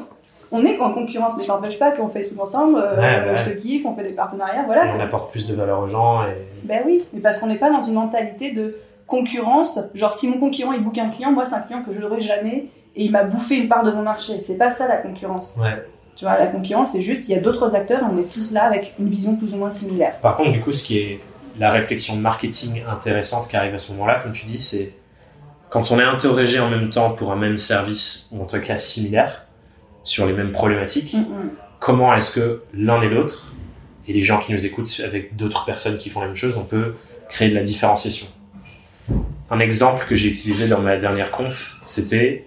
[0.52, 2.78] on est en concurrence, mais ça n'empêche pas qu'on fait trucs ensemble.
[2.78, 3.36] euh, Ouais, ouais.
[3.36, 4.86] Je te kiffe, on fait des partenariats, voilà.
[4.86, 7.58] Et on apporte plus de valeur aux gens et Ben oui, mais parce qu'on n'est
[7.58, 8.76] pas dans une mentalité de
[9.08, 9.80] concurrence.
[9.94, 12.20] Genre, si mon concurrent il book un client, moi c'est un client que je n'aurai
[12.20, 14.40] jamais et il m'a bouffé une part de mon marché.
[14.42, 15.56] C'est pas ça la concurrence.
[15.60, 15.82] ouais.
[16.14, 18.52] Tu vois, la concurrence, c'est juste, il y a d'autres acteurs et on est tous
[18.52, 20.16] là avec une vision plus ou moins similaire.
[20.20, 21.20] Par contre, du coup, ce qui est
[21.58, 24.92] la réflexion marketing intéressante qui arrive à ce moment-là, comme tu dis, c'est
[25.74, 28.76] quand on est interrogé en même temps pour un même service, ou en tout cas
[28.76, 29.44] similaire,
[30.04, 31.50] sur les mêmes problématiques, Mm, mm.
[31.80, 33.52] comment est-ce que l'un et l'autre,
[34.06, 36.62] et les gens qui nous écoutent avec d'autres personnes qui font la même chose, on
[36.62, 36.94] peut
[37.28, 38.28] créer de la différenciation?
[39.50, 42.46] Un exemple que j'ai utilisé dans ma dernière conf, c'était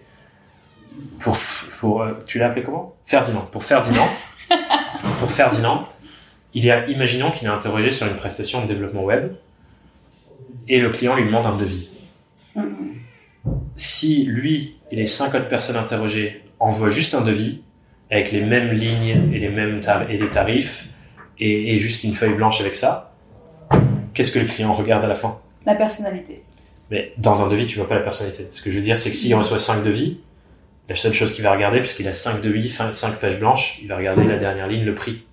[1.20, 1.36] pour,
[1.82, 2.96] pour euh, tu l'as appelé comment?
[3.04, 3.42] Ferdinand.
[3.52, 4.08] Pour Ferdinand,
[5.20, 5.90] pour Ferdinand,
[6.54, 9.34] il y a, imaginons qu'il est interrogé sur une prestation de développement web
[10.70, 11.90] et le client lui demande un devis.
[12.56, 12.98] Mm, mm.
[13.76, 17.62] Si lui et les cinq autres personnes interrogées envoient juste un devis
[18.10, 20.88] avec les mêmes lignes et les mêmes tar- et les tarifs
[21.40, 23.14] et, et juste une feuille blanche avec ça,
[24.14, 25.38] qu'est-ce que le client regarde à la fin?
[25.66, 26.44] La personnalité.
[26.90, 28.48] Mais dans un devis, tu vois pas la personnalité.
[28.52, 30.20] Ce que je veux dire, c'est que s'il reçoit cinq devis,
[30.90, 33.98] la seule chose qu'il va regarder, puisqu'il a cinq devis, cinq pages blanches, il va
[33.98, 35.26] regarder la dernière ligne, le prix.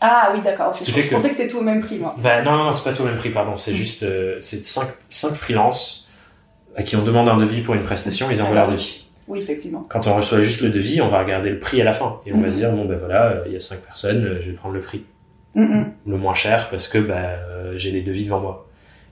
[0.00, 0.72] Ah oui, d'accord.
[0.72, 2.16] Je, fait je que- pensais que c'était tout au même prix, moi.
[2.18, 3.56] Bah, non, non, non, c'est pas tout au même prix, pardon.
[3.56, 3.76] C'est Mm.
[3.76, 6.01] juste, euh, c'est cinq, cinq freelances
[6.76, 9.06] à qui on demande un devis pour une prestation, ils envoient leur devis.
[9.28, 9.86] Oui, effectivement.
[9.88, 12.20] Quand on reçoit juste le devis, on va regarder le prix à la fin.
[12.26, 12.50] Et on va Mhm.
[12.50, 14.74] se dire, bon, ben voilà, euh, il y a cinq personnes, euh, je vais prendre
[14.74, 15.04] le prix.
[15.54, 15.92] Mm, mm.
[16.08, 18.68] Le moins cher parce que bah, euh, j'ai les devis devant moi.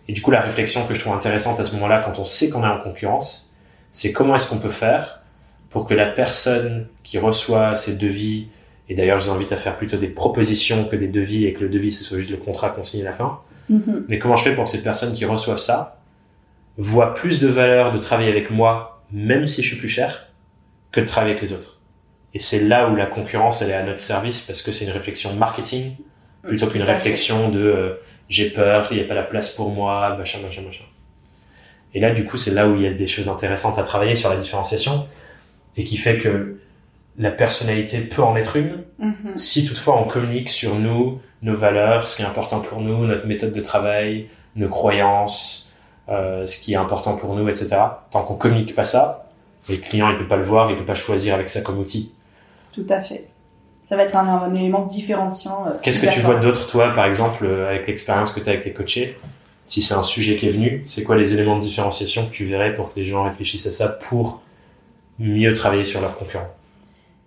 [0.09, 2.49] Et du coup, la réflexion que je trouve intéressante à ce moment-là, quand on sait
[2.51, 3.55] qu'on est en concurrence,
[3.91, 5.21] c'est comment est-ce qu'on peut faire
[5.69, 8.49] pour que la personne qui reçoit ces devis,
[8.89, 11.61] et d'ailleurs je vous invite à faire plutôt des propositions que des devis et que
[11.61, 13.39] le devis ce soit juste le contrat qu'on signe à la fin,
[13.69, 14.07] Mhm.
[14.09, 16.00] Mais comment je fais pour que ces personnes qui reçoivent ça
[16.81, 20.29] voient plus de valeur de travailler avec moi, même si je suis plus cher,
[20.93, 21.79] que de travailler avec les autres
[22.35, 24.91] Et c'est là où la concurrence, elle est à notre service parce que c'est une
[24.93, 25.97] réflexion marketing
[26.43, 30.17] plutôt qu'une réflexion de euh, j'ai peur, il n'y a pas la place pour moi,
[30.17, 30.85] machin, machin, machin.
[31.93, 34.15] Et là, du coup, c'est là où il y a des choses intéressantes à travailler
[34.15, 35.07] sur la différenciation
[35.77, 36.61] et qui fait que
[37.19, 39.37] la personnalité peut en être une, Mhm.
[39.37, 43.27] si toutefois on communique sur nous, nos valeurs, ce qui est important pour nous, notre
[43.27, 45.70] méthode de travail, nos croyances,
[46.09, 47.77] euh, ce qui est important pour nous, etc.
[48.11, 49.29] Tant qu'on communique pas ça,
[49.69, 52.15] le client il peut pas le voir, il peut pas choisir avec ça comme outil.
[52.75, 53.29] Tout à fait.
[53.83, 55.65] Ça va être un, un élément différenciant.
[55.67, 58.53] euh, Qu'est-ce que tu vois d'autre toi, par exemple, euh, avec l'expérience que tu as
[58.53, 59.19] avec tes coachés?
[59.67, 62.45] Si c'est un sujet qui est venu, c'est quoi les éléments de différenciation que tu
[62.45, 64.43] verrais pour que les gens réfléchissent à ça pour
[65.19, 66.51] mieux travailler sur leurs concurrents?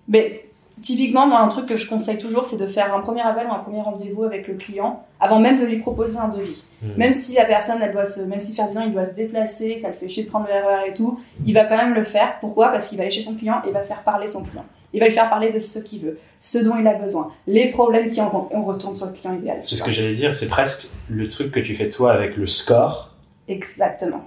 [0.08, 0.46] Mais
[0.82, 3.54] typiquement, moi, un truc que je conseille toujours, c'est de faire un premier appel ou
[3.54, 6.66] un premier rendez-vous avec le client avant même de lui proposer un devis.
[6.82, 6.98] Hmm.
[6.98, 9.90] Même si la personne, elle doit se, même si Ferdinand, il doit se déplacer, ça
[9.90, 12.40] le fait chier de prendre le RER et tout, il va quand même le faire.
[12.40, 12.70] Pourquoi?
[12.70, 14.66] Parce qu'il va aller chez son client et va faire parler son client.
[14.94, 17.72] Il va lui faire parler de ce qu'il veut, ce dont il a besoin, les
[17.72, 18.54] problèmes rencontre.
[18.54, 19.58] Et on retourne sur le client idéal.
[19.62, 22.46] C'est ce que j'allais dire, c'est presque le truc que tu fais toi avec le
[22.46, 23.16] score.
[23.48, 24.24] Exactement.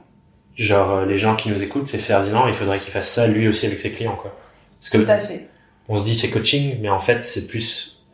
[0.56, 3.46] Genre, euh, les gens qui nous écoutent, c'est Ferdinand, il faudrait qu'il fasse ça lui
[3.46, 4.34] aussi avec ses clients, quoi.
[4.80, 5.48] Parce que Tout à fait.
[5.88, 8.04] On se dit c'est coaching, mais en fait, c'est plus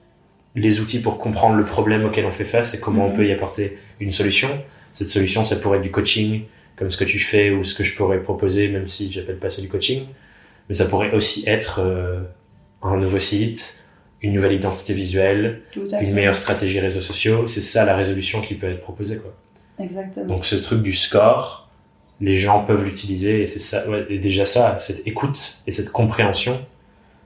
[0.54, 3.16] les outils pour comprendre le problème auquel on fait face et comment on Mhm.
[3.16, 4.48] peut y apporter une solution.
[4.92, 6.42] Cette solution, ça pourrait être du coaching,
[6.76, 9.48] comme ce que tu fais ou ce que je pourrais proposer, même si j'appelle pas
[9.50, 10.04] ça du coaching.
[10.68, 12.20] Mais ça pourrait aussi être euh,
[12.82, 13.82] un nouveau site,
[14.20, 15.62] une nouvelle identité visuelle,
[16.00, 17.48] une meilleure stratégie réseaux sociaux.
[17.48, 19.34] C'est ça la résolution qui peut être proposée, quoi.
[19.82, 20.26] Exactement.
[20.26, 21.70] Donc ce truc du score,
[22.20, 25.90] les gens peuvent l'utiliser et c'est ça, ouais, et déjà ça, cette écoute et cette
[25.90, 26.64] compréhension,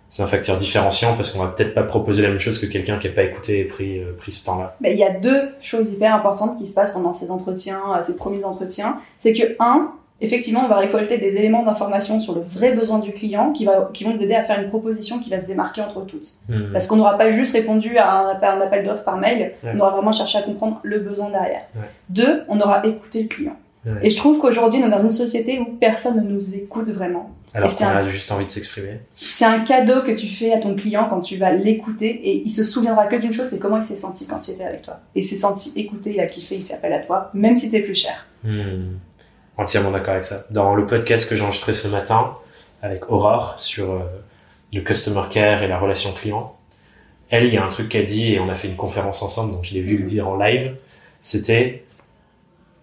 [0.08, 2.98] c'est un facteur différenciant parce qu'on va peut-être pas proposer la même chose que quelqu'un
[2.98, 4.74] qui a pas écouté et pris, euh, pris ce temps-là.
[4.80, 8.02] Ben, il y a deux choses hyper importantes qui se passent pendant ces entretiens, euh,
[8.02, 8.98] ces premiers entretiens.
[9.18, 9.90] C'est que, un,
[10.20, 13.90] effectivement, on va récolter des éléments d'information sur le vrai besoin du client qui, va,
[13.92, 16.34] qui vont nous aider à faire une proposition qui va se démarquer entre toutes.
[16.48, 16.72] Hmm.
[16.72, 19.72] Parce qu'on n'aura pas juste répondu à un, appel- un appel d'offres par mail, Ouais.
[19.74, 21.62] on aura vraiment cherché à comprendre le besoin derrière.
[21.74, 21.82] Ouais.
[22.08, 23.56] Deux, on aura écouté le client.
[23.86, 23.92] Ouais.
[24.02, 27.30] Et je trouve qu'aujourd'hui, on est dans une société où personne ne nous écoute vraiment.
[27.54, 29.00] Alors qu'on a juste envie de s'exprimer.
[29.14, 32.50] C'est un cadeau que tu fais à ton client quand tu vas l'écouter et il
[32.50, 35.00] se souviendra que d'une chose, c'est comment il s'est senti quand il était avec toi.
[35.14, 37.70] Et il s'est senti écouté, il a kiffé, il fait appel à toi, même si
[37.70, 38.26] t'es plus cher.
[38.44, 38.96] Hmm.
[39.56, 40.44] Entièrement d'accord avec ça.
[40.50, 42.34] Dans le podcast que j'ai enregistré ce matin
[42.82, 44.00] avec Aurore sur euh,
[44.72, 46.56] le customer care et la relation client,
[47.30, 49.52] elle, il y a un truc qu'elle dit et on a fait une conférence ensemble,
[49.52, 50.76] donc je l'ai vu le dire en live.
[51.20, 51.84] C'était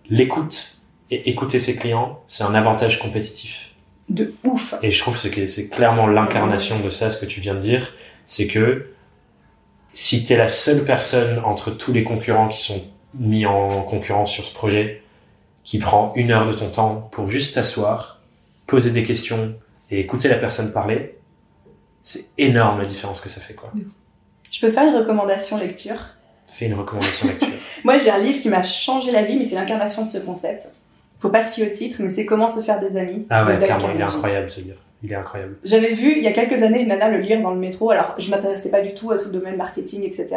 [0.09, 0.72] l'écoute
[1.13, 3.73] et écouter ses clients, c'est un avantage compétitif.
[4.09, 4.73] De ouf.
[4.81, 7.93] Et je trouve que c'est- clairement l'incarnation de ça, ce que tu viens de dire.
[8.25, 8.89] C'est que
[9.93, 12.83] si tu es la seule personne entre tous les concurrents qui sont
[13.13, 15.03] mis en concurrence sur ce projet,
[15.63, 18.19] qui prend une heure de ton temps pour juste t'asseoir,
[18.67, 19.53] poser des questions
[19.91, 21.15] et écouter la personne parler,
[22.01, 23.71] c'est énorme la différence que ça fait, quoi.
[24.51, 25.99] Je peux faire une recommandation lecture?
[26.47, 27.47] Fais une recommandation lecture.
[27.85, 30.67] Moi, j'ai un livre qui m'a changé la vie, mais c'est l'incarnation de ce concept.
[31.23, 33.25] Faut pas se fier au titre, mais c'est Comment se faire des amis.
[33.29, 34.75] Ah ouais, clairement, il est incroyable ce livre.
[35.01, 35.55] Il est incroyable.
[35.63, 37.91] J'avais vu il y a quelques années une nana le lire dans le métro.
[37.91, 40.35] Alors, je m'intéressais pas du tout à tout le domaine marketing, etc.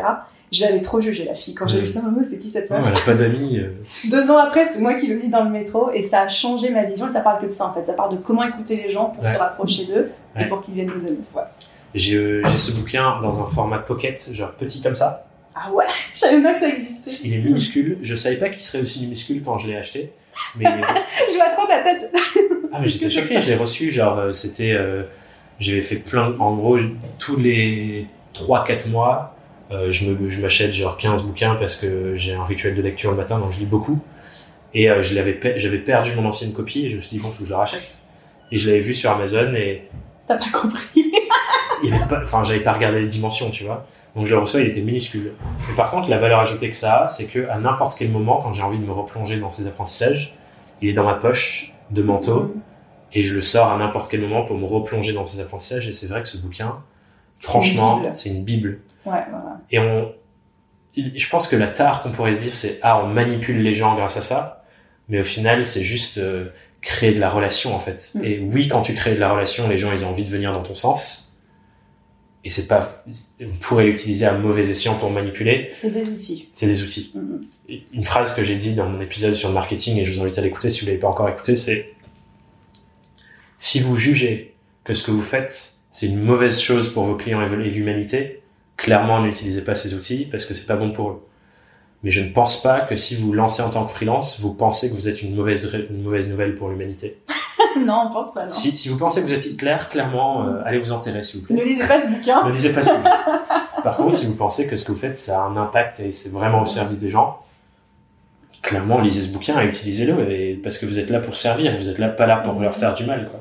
[0.52, 1.54] Je l'avais trop jugé, la fille.
[1.54, 3.58] Quand j'ai lu ça, oh, c'est qui cette meuf elle a pas d'amis.
[3.58, 3.70] euh.
[4.12, 6.70] Deux ans après, c'est moi qui le lis dans le métro et ça a changé
[6.70, 7.82] ma vision et ça parle que de ça en fait.
[7.84, 9.32] Ça parle de comment écouter les gens pour Ouais.
[9.34, 10.44] se rapprocher d'eux Ouais.
[10.44, 11.18] et pour qu'ils deviennent nos amis.
[11.34, 11.42] Ouais.
[11.94, 15.26] J'ai euh, j'ai ce bouquin dans un format pocket, genre petit comme ça.
[15.56, 15.84] Ah ouais,
[16.14, 17.10] je savais pas que ça existait.
[17.28, 17.98] Il est minuscule.
[18.02, 20.12] Je savais pas qu'il serait aussi minuscule quand je l'ai acheté.
[20.56, 20.64] Mais
[21.30, 22.12] Je vois trop ta tête.
[22.72, 24.72] Ah mais j'étais choqué, je l'ai reçu, genre euh, c'était...
[24.72, 25.02] euh,
[25.60, 26.34] J'avais fait plein...
[26.38, 26.78] En gros,
[27.18, 29.34] tous les 3-4 mois,
[29.70, 33.38] euh, je m'achète genre 15 bouquins parce que j'ai un rituel de lecture le matin,
[33.38, 33.98] donc je lis beaucoup.
[34.74, 37.22] Et euh, je l'avais pe- j'avais perdu mon ancienne copie et je me suis dit,
[37.22, 38.00] bon, faut que je la rachète.
[38.52, 39.88] Et je l'avais vu sur Amazon et
[40.28, 41.12] T'as pas compris.
[42.22, 43.86] Enfin, j'avais pas regardé les dimensions, tu vois.
[44.16, 45.34] Donc je le reçois, il était minuscule.
[45.68, 48.40] Mais par contre, la valeur ajoutée que ça a, c'est que à n'importe quel moment,
[48.42, 50.38] quand j'ai envie de me replonger dans ces apprentissages,
[50.80, 52.54] il est dans ma poche de manteau
[53.12, 55.86] et je le sors à n'importe quel moment pour me replonger dans ces apprentissages.
[55.86, 56.78] Et c'est vrai que ce bouquin,
[57.38, 58.80] franchement, c'est une bible.
[59.04, 59.60] Ouais, voilà.
[59.70, 60.12] Et on,
[60.96, 63.94] je pense que la tare qu'on pourrait se dire, c'est ah, on manipule les gens
[63.96, 64.64] grâce à ça.
[65.08, 66.48] Mais au final, c'est juste euh,
[66.80, 68.12] créer de la relation en fait.
[68.14, 68.24] Mm.
[68.24, 70.52] Et oui, quand tu crées de la relation, les gens ils ont envie de venir
[70.52, 71.25] dans ton sens.
[72.46, 73.02] Et c'est pas,
[73.40, 75.68] on pourrait l'utiliser à mauvais escient pour manipuler.
[75.72, 76.48] C'est des outils.
[76.52, 77.10] C'est des outils.
[77.16, 77.44] Mhm.
[77.68, 80.20] Et Une phrase que j'ai dit dans mon épisode sur le marketing, et je vous
[80.22, 81.92] invite à l'écouter si vous l'avez pas encore écouté, c'est
[83.58, 87.42] si vous jugez que ce que vous faites, c'est une mauvaise chose pour vos clients
[87.44, 88.42] et l'humanité,
[88.76, 91.26] clairement n'utilisez pas ces outils parce que c'est pas bon pour eux.
[92.04, 94.88] mais je ne pense pas que si vous lancez en tant que freelance, vous pensez
[94.88, 97.16] que vous êtes une mauvaise, une mauvaise nouvelle pour l'humanité.
[97.84, 98.50] non, on pense pas, non.
[98.50, 101.46] Si, si vous pensez que vous êtes Hitler, clairement, euh, allez vous enterrer, s'il vous
[101.46, 101.56] plaît.
[101.56, 102.44] Ne lisez pas ce bouquin.
[102.46, 102.96] Ne lisez pas ça.
[103.84, 106.10] Par contre, si vous pensez que ce que vous faites, ça a un impact et
[106.12, 107.38] c'est vraiment au service des gens,
[108.62, 111.88] clairement, lisez ce bouquin et utilisez-le et- parce que vous êtes là pour servir, vous
[111.88, 113.28] êtes là pas là pour leur faire du mal.
[113.30, 113.40] Quoi.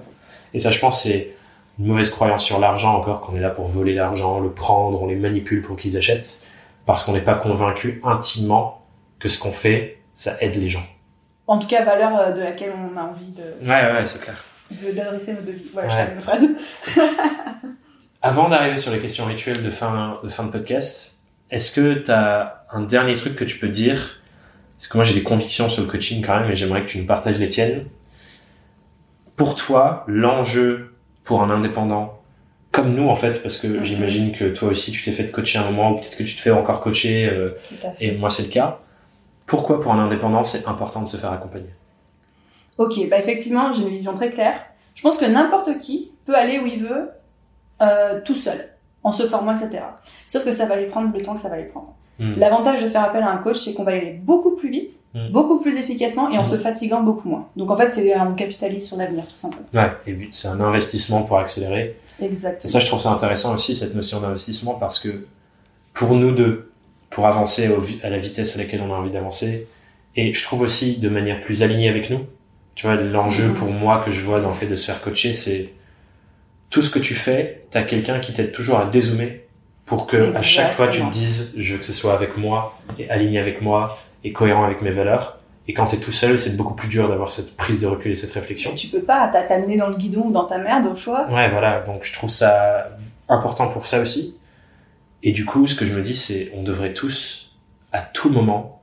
[0.53, 1.33] Et ça, je pense, c'est
[1.79, 5.07] une mauvaise croyance sur l'argent encore, qu'on est là pour voler l'argent, le prendre, on
[5.07, 6.43] les manipule pour qu'ils achètent,
[6.85, 8.81] parce qu'on n'est pas convaincu intimement
[9.19, 10.83] que ce qu'on fait, ça aide les gens.
[11.47, 14.43] En tout cas, valeur euh, de laquelle on a envie de, Ouais, ouais, c'est clair.
[14.95, 15.65] d'adresser nos devis.
[15.73, 16.07] Voilà, Ouais.
[16.09, 16.47] je la phrase.
[18.21, 21.19] Avant d'arriver sur les questions rituelles de fin de, fin de podcast,
[21.51, 24.21] est-ce que tu as un dernier truc que tu peux dire?
[24.75, 26.97] Parce que moi j'ai des convictions sur le coaching quand même et j'aimerais que tu
[26.97, 27.85] nous partages les tiennes.
[29.35, 32.19] Pour toi, l'enjeu pour un indépendant,
[32.71, 33.83] comme nous en fait, parce que Mhm.
[33.83, 36.41] j'imagine que toi aussi tu t'es fait coacher un moment ou peut-être que tu te
[36.41, 38.05] fais encore coacher euh, Tout à fait.
[38.05, 38.79] et moi c'est le cas.
[39.47, 41.69] Pourquoi pour un indépendant c'est important de se faire accompagner?
[42.77, 44.59] Ok, bah effectivement, j'ai une vision très claire.
[44.95, 47.09] Je pense que n'importe qui peut aller où il veut,
[47.81, 48.69] euh, tout seul,
[49.03, 49.83] en se formant, etc.
[50.27, 51.93] Sauf que ça va lui prendre le temps que ça va lui prendre.
[52.17, 52.33] Hmm.
[52.37, 55.01] L'avantage de faire appel à un coach, c'est qu'on va y aller beaucoup plus vite,
[55.13, 55.31] Mm.
[55.33, 56.45] beaucoup plus efficacement et en Mm.
[56.45, 57.49] se fatiguant beaucoup moins.
[57.57, 59.65] Donc en fait, c'est un capitalise sur l'avenir, tout simplement.
[59.73, 61.99] Ouais, et c'est un investissement pour accélérer.
[62.21, 62.71] Et Exactement.
[62.71, 65.25] ça, je trouve ça intéressant aussi, cette notion d'investissement, parce que
[65.93, 66.71] pour nous deux,
[67.15, 69.67] pour avancer au à la vitesse à laquelle on a envie d'avancer,
[70.17, 72.19] et je trouve aussi de manière plus alignée avec nous,
[72.75, 73.53] tu vois, l'enjeu Mhm.
[73.53, 75.69] pour moi que je vois dans le fait de se faire coacher, c'est
[76.69, 79.43] tout ce que tu fais, t'as quelqu'un qui t'aide toujours à dézoomer
[79.85, 82.77] pour que à chaque fois tu te dises, je veux que ce soit avec moi,
[82.99, 85.37] et aligné avec moi, et cohérent avec mes valeurs.
[85.69, 88.15] Et quand t'es tout seul, c'est beaucoup plus dur d'avoir cette prise de recul et
[88.15, 88.73] cette réflexion.
[88.75, 89.31] Tu peux pas,
[89.67, 91.27] nez dans le guidon ou dans ta merde au choix.
[91.31, 91.81] Ouais, voilà.
[91.81, 92.89] Donc, je trouve ça
[93.29, 94.35] important pour ça aussi.
[95.25, 97.57] Et du coup, ce que je me dis, c'est on devrait tous,
[97.91, 98.81] à tout moment,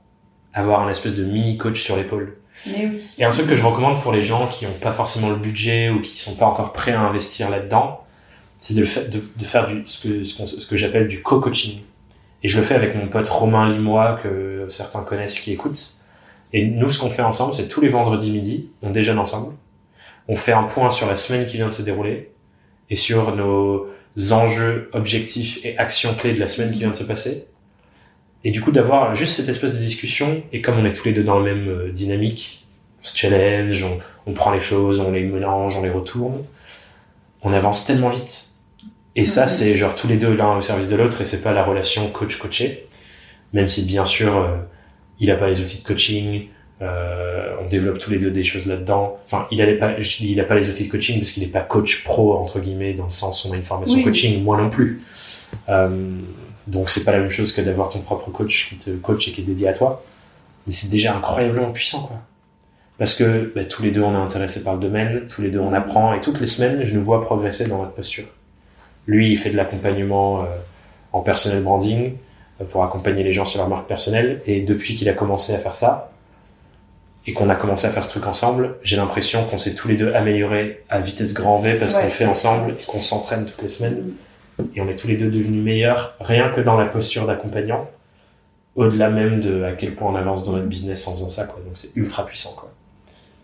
[0.53, 2.37] avoir un espèce de mini coach sur l'épaule.
[2.67, 3.01] Mais oui.
[3.17, 5.89] Et un truc que je recommande pour les gens qui n'ont pas forcément le budget
[5.89, 8.01] ou qui sont pas encore prêts à investir là-dedans,
[8.57, 11.79] c'est de, faire du, ce que, ce qu'on- ce que j'appelle du co-coaching.
[12.43, 15.95] Et je le fais avec mon pote Romain Limois, que certains connaissent qui écoutent.
[16.51, 19.53] Et nous, ce qu'on fait ensemble, c'est tous les vendredis midi, on déjeune ensemble.
[20.27, 22.31] On fait un point sur la semaine qui vient de se dérouler
[22.89, 23.87] et sur nos
[24.31, 27.47] enjeux, objectifs et actions clés de la semaine qui vient de se passer.
[28.43, 31.13] Et du coup, d'avoir juste cette espèce de discussion, et comme on est tous les
[31.13, 32.65] deux dans la même euh, dynamique,
[33.01, 36.43] on se challenge, on, on prend les choses, on les mélange, on les retourne,
[37.41, 38.49] on avance tellement vite.
[39.15, 41.53] Et ça, c'est genre tous les deux l'un au service de l'autre, et c'est pas
[41.53, 42.87] la relation coach-coaché,
[43.53, 44.57] même si bien sûr, euh,
[45.19, 46.47] il a pas les outils de coaching,
[46.83, 49.17] euh, on développe tous les deux des choses là-dedans.
[49.23, 51.31] Enfin, il a les pas, je dis, il a pas les outils de coaching parce
[51.31, 53.97] qu'il n'est pas coach pro entre guillemets dans le sens où on a une formation
[53.97, 54.03] Oui.
[54.03, 55.01] coaching, moi non plus.
[55.69, 55.87] Euh,
[56.67, 59.31] donc c'est pas la même chose que d'avoir ton propre coach qui te coach et
[59.31, 60.03] qui est dédié à toi.
[60.67, 62.17] Mais c'est déjà incroyablement puissant quoi.
[62.97, 65.59] Parce que bah, tous les deux on est intéressés par le domaine, tous les deux
[65.59, 68.25] on apprend et toutes les semaines je nous vois progresser dans notre posture.
[69.07, 70.45] Lui il fait de l'accompagnement euh,
[71.11, 72.13] en personal branding
[72.61, 75.57] euh, pour accompagner les gens sur leur marque personnelle et depuis qu'il a commencé à
[75.57, 76.12] faire ça,
[77.25, 79.95] et qu'on a commencé à faire ce truc ensemble, j'ai l'impression qu'on s'est tous les
[79.95, 83.45] deux améliorés à vitesse grand V parce Ouais, qu'on le fait ensemble et qu'on s'entraîne
[83.45, 84.13] toutes les semaines.
[84.75, 87.87] Et on est tous les deux devenus meilleurs, rien que dans la posture d'accompagnant,
[88.75, 91.45] au-delà même de à quel point on avance dans notre business en faisant ça.
[91.45, 91.61] Quoi.
[91.65, 92.53] Donc c'est ultra puissant.
[92.57, 92.71] Quoi.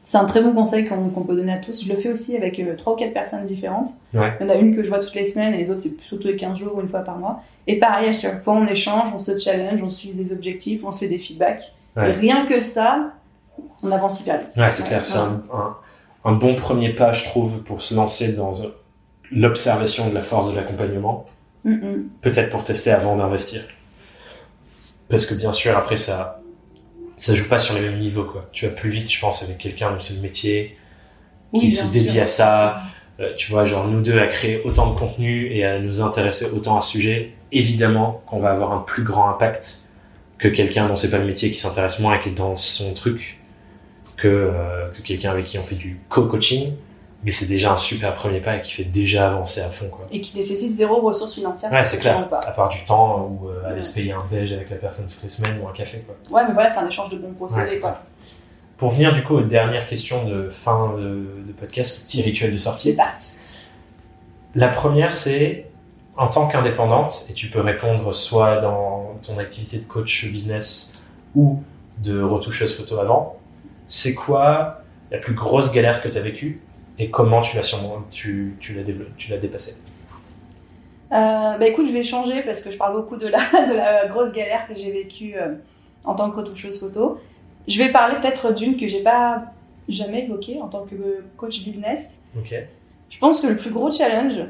[0.03, 1.85] C'est un très bon conseil qu'on qu'on peut donner à tous.
[1.85, 3.89] Je le fais aussi avec euh, trois ou quatre personnes différentes.
[4.13, 4.33] Ouais.
[4.39, 5.95] Il y en a une que je vois toutes les semaines et les autres c'est
[5.95, 7.43] plutôt tous les 15 jours ou une fois par mois.
[7.67, 10.81] Et pareil, à chaque fois on échange, on se challenge, on se fixe des objectifs,
[10.83, 11.73] on se fait des feedbacks.
[11.95, 12.09] Ouais.
[12.09, 13.13] Et rien que ça,
[13.83, 14.49] on avance hyper vite.
[14.57, 15.05] Ouais, c'est clair.
[15.05, 15.75] C'est un, un,
[16.25, 18.53] un bon premier pas, je trouve, pour se lancer dans
[19.31, 21.25] l'observation de la force de l'accompagnement.
[21.63, 21.79] Mm,
[22.21, 23.63] peut-être pour tester avant d'investir.
[25.09, 26.41] Parce que bien sûr, après, ça,
[27.15, 28.47] ça joue pas sur les mêmes niveaux, quoi.
[28.51, 30.77] Tu vas plus vite, je pense, avec quelqu'un dont c'est le métier,
[31.53, 32.21] qui Oui, se dédie sûr.
[32.23, 32.81] à ça.
[33.19, 36.49] Euh, tu vois, genre, nous deux à créer autant de contenu et à nous intéresser
[36.51, 37.33] autant à ce sujet.
[37.51, 39.89] Évidemment qu'on va avoir un plus grand impact
[40.37, 42.93] que quelqu'un dont c'est pas le métier qui s'intéresse moins et qui est dans son
[42.93, 43.38] truc
[44.19, 46.73] que, euh, que quelqu'un avec qui on fait du co-coaching.
[47.23, 50.07] Mais c'est déjà un super premier pas et qui fait déjà avancer à fond, quoi.
[50.09, 51.69] Et qui nécessite zéro ressources financières.
[51.69, 52.25] Ouais, c'est clair.
[52.29, 52.39] Pas.
[52.39, 53.81] À part du temps ou euh, aller Ouais.
[53.81, 56.15] se payer un déj avec la personne toutes les semaines ou un café, quoi.
[56.31, 57.99] Ouais, mais voilà, c'est un échange de bons Ouais, procédés, c'est quoi.
[58.77, 62.57] Pour venir du coup aux dernières questions de fin de, de podcast, petit rituel de
[62.57, 62.93] C'est sortie.
[62.93, 63.31] parti.
[64.55, 65.65] La première, c'est
[66.15, 70.93] en tant qu'indépendante, et tu peux répondre soit dans ton activité de coach business
[71.35, 71.61] ou
[72.01, 73.35] de retoucheuse photo avant,
[73.89, 76.61] c'est quoi la plus grosse galère que tu as vécue
[76.99, 77.75] et comment tu l'as
[78.11, 78.83] tu, tu l'as
[79.17, 79.81] tu l'as dépassée
[81.11, 84.07] Euh, bah écoute, je vais changer parce que je parle beaucoup de la, de la
[84.07, 85.55] grosse galère que j'ai vécue euh,
[86.03, 87.19] en tant que retoucheuse photo.
[87.67, 89.45] Je vais parler peut-être d'une que j'ai pas
[89.87, 92.21] jamais évoquée en tant que coach business.
[92.37, 92.53] Ok.
[93.09, 94.43] Je pense que le plus gros challenge,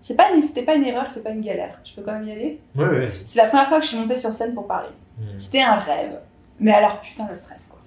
[0.00, 1.78] c'est pas c'était pas une erreur, c'est pas une galère.
[1.84, 2.60] Je peux quand même y aller?
[2.76, 3.06] Oui, oui.
[3.10, 4.88] C'est la première fois que je suis montée sur scène pour parler.
[5.18, 5.36] Hmm.
[5.36, 6.18] C'était un rêve.
[6.58, 7.78] Mais alors, putain, le stress, quoi.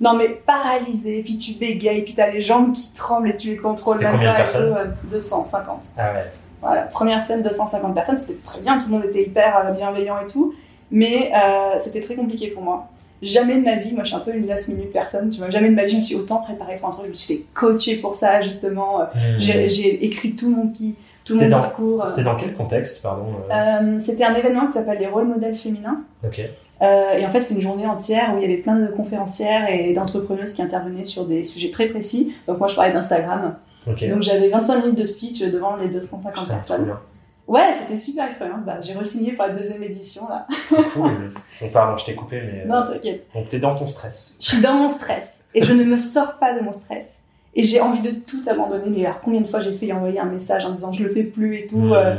[0.00, 3.56] Non, mais paralysé, puis tu bégayes, puis t'as les jambes qui tremblent et tu les
[3.56, 5.78] contrôles C'était même combien de pas et personnes tout, euh, 250.
[5.96, 6.24] Ah ouais.
[6.60, 10.20] Voilà, première scène, 250 personnes, c'était très bien, tout le monde était hyper euh, bienveillant
[10.20, 10.54] et tout,
[10.90, 12.88] mais euh, c'était très compliqué pour moi.
[13.20, 15.50] Jamais de ma vie, moi je suis un peu une last minute personne, tu vois,
[15.50, 17.34] jamais de ma vie je me suis autant préparée pour un truc, je me suis
[17.36, 19.38] fait coacher pour ça justement, Hmm.
[19.38, 22.04] j'ai écrit tout mon, pi- tout mon dans- discours.
[22.08, 26.00] C'était dans quel contexte, pardon Euh, c'était un événement qui s'appelle les rôles modèles féminins.
[26.24, 26.40] Ok.
[26.82, 29.68] Euh, et en fait, c'est une journée entière où il y avait plein de conférencières
[29.70, 32.34] et d'entrepreneuses qui intervenaient sur des sujets très précis.
[32.46, 33.56] Donc moi, je parlais d'Instagram.
[33.86, 36.84] Donc j'avais 25 minutes de speech devant les 250 Putain, trop personnes.
[36.86, 37.00] bien.
[37.48, 38.62] Ouais, c'était une super expérience.
[38.64, 40.46] Bah, j'ai re-signé pour la deuxième édition là.
[40.94, 41.32] Cool.
[41.60, 42.62] Bon, pardon, je t'ai coupé, mais.
[42.62, 43.28] euh, Non, t'inquiète.
[43.34, 44.36] donc t'es dans ton stress.
[44.40, 47.22] Je suis dans mon stress et je ne me sors pas de mon stress.
[47.54, 48.88] Et j'ai envie de tout abandonner.
[48.90, 51.24] Mais alors, combien de fois j'ai fait envoyer un message en disant je le fais
[51.24, 51.78] plus et tout.
[51.78, 51.92] Hmm.
[51.92, 52.14] euh,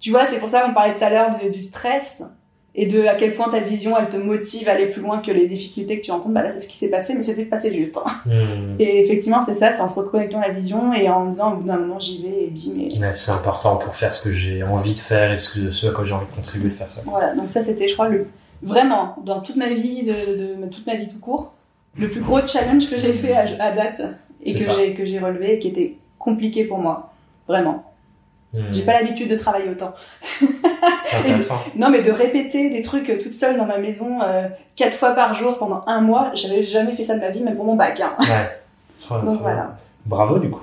[0.00, 2.22] Tu vois, c'est pour ça qu'on parlait tout à l'heure du stress
[2.74, 5.30] et de à quel point ta vision elle te motive à aller plus loin que
[5.30, 6.32] les difficultés que tu rencontres.
[6.32, 7.98] Bah là, c'est ce qui s'est passé, mais c'était passé juste.
[8.04, 8.10] hein.
[8.24, 8.76] Hmm.
[8.78, 11.56] Et effectivement, c'est ça, c'est en se reconnectant à la vision et en disant au
[11.56, 12.88] bout d'un moment j'y vais et bim.
[12.88, 12.98] Et...
[12.98, 15.86] Ouais, c'est important pour faire ce que j'ai envie de faire et ce, que, ce
[15.88, 17.02] à quoi j'ai envie de contribuer de faire ça.
[17.06, 18.26] Voilà, donc ça c'était, je crois, le
[18.62, 21.52] vraiment dans toute ma vie, de, de- toute ma vie tout court,
[21.98, 24.00] le plus gros challenge que j'ai fait à, à date
[24.42, 27.12] et que j'ai que j'ai relevé et qui était compliqué pour moi,
[27.48, 27.91] vraiment.
[28.54, 28.60] Hmm.
[28.70, 29.94] J'ai pas l'habitude de travailler autant.
[30.20, 31.58] C'est intéressant.
[31.74, 34.46] Non, mais de répéter des trucs euh, toute seule dans ma maison euh,
[34.76, 37.56] quatre fois par jour pendant un mois, j'avais jamais fait ça de ma vie, même
[37.56, 37.98] pour mon bac.
[38.00, 38.14] Hein.
[38.20, 38.60] Ouais.
[39.10, 39.36] Donc bien.
[39.36, 39.76] voilà.
[40.04, 40.62] Bravo du coup.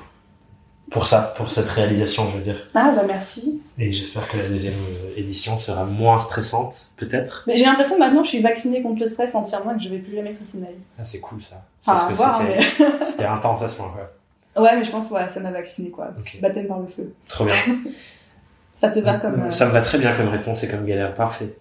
[0.91, 2.67] Pour ça, pour cette réalisation, je veux dire.
[2.73, 3.61] Ah bah merci.
[3.77, 7.43] Et j'espère que la deuxième euh, édition sera moins stressante, peut-être.
[7.47, 9.89] Mais j'ai l'impression que maintenant je suis vaccinée contre le stress entièrement et que je
[9.89, 10.83] vais plus jamais stresser de ma vie.
[10.97, 11.63] Ah, c'est cool ça.
[11.81, 13.03] Enfin, Parce que voir, c'était mais...
[13.05, 14.09] c'était intense à ce moment-là.
[14.57, 16.09] Ouais, mais je pense ouais, ça m'a vacciné quoi.
[16.19, 16.39] Ok.
[16.41, 17.13] Baptême par le feu.
[17.27, 17.53] Trop bien.
[18.75, 19.41] Ça te va comme.
[19.43, 21.13] euh, Ça me va très bien comme réponse et comme galère.
[21.13, 21.53] Parfait.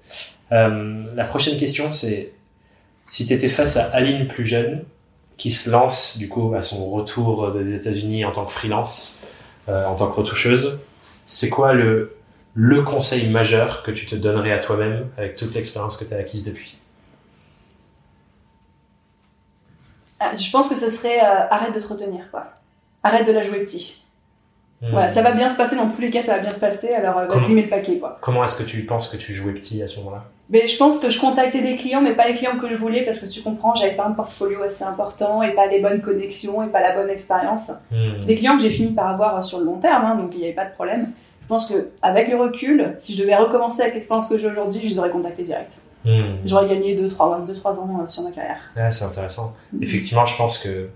[0.53, 2.33] Euh, la prochaine question, c'est
[3.07, 4.85] si tu étais face à Aline plus jeune,
[5.37, 9.23] qui se lance du coup à son retour des États-Unis en tant que freelance,
[9.69, 10.79] euh, en tant que retoucheuse,
[11.27, 12.17] c'est quoi le,
[12.55, 16.19] le conseil majeur que tu te donnerais à toi-même avec toute l'expérience que tu as
[16.19, 16.79] acquise depuis?
[20.21, 22.47] Ah, je pense que ce serait euh, arrête de te retenir quoi.
[23.09, 24.05] Arrête de la jouer petit.
[24.81, 24.91] Hmm.
[24.93, 26.91] Voilà, ça va bien se passer dans tous les cas, ça va bien se passer.
[26.91, 28.19] Alors euh, vas-y mets le paquet quoi.
[28.21, 30.25] Comment est-ce que tu penses que tu jouais petit à ce moment-là?
[30.51, 33.05] Mais je pense que je contactais des clients, mais pas les clients que je voulais
[33.05, 36.63] parce que tu comprends, j'avais pas un portfolio assez important et pas les bonnes connexions
[36.63, 37.71] et pas la bonne expérience.
[37.91, 38.13] Hmm.
[38.19, 40.31] C'est des clients que j'ai fini par avoir euh, sur le long terme, hein, donc
[40.35, 41.13] il n'y avait pas de problème.
[41.43, 44.83] Je pense que avec le recul, si je devais recommencer avec l'expérience que j'ai aujourd'hui,
[44.85, 45.87] je les aurais contactés direct.
[46.05, 46.37] Hmm.
[46.45, 48.61] J'aurais gagné 2-3 deux, trois ans euh, sur ma carrière.
[48.77, 49.55] Ah, c'est intéressant.
[49.81, 50.89] Effectivement, je pense que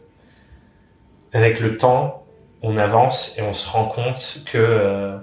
[1.32, 2.24] avec le temps,
[2.62, 5.16] on avance et on se rend compte que euh,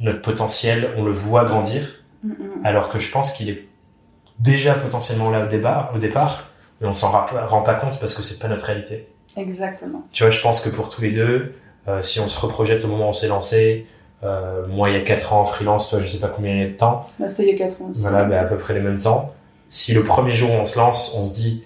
[0.00, 2.66] notre potentiel, on le voit grandir, Mm, mm.
[2.66, 3.66] alors que je pense qu'il est
[4.38, 6.44] déjà potentiellement là au départ, au départ
[6.80, 9.06] mais on s'en rend pas- compte parce que c'est pas notre réalité.
[9.36, 10.02] Exactement.
[10.12, 11.54] Tu vois, je pense que pour tous les deux,
[11.88, 13.86] euh, si on se reprojette au moment où on s'est lancé,
[14.24, 16.60] euh, moi il y a 4 ans en freelance, toi je sais pas combien il
[16.60, 18.02] y a de temps, Bah, C'était il y a 4 ans aussi.
[18.02, 19.32] voilà, ben, à peu près les mêmes temps.
[19.68, 21.64] Si le premier jour où on se lance, on se dit,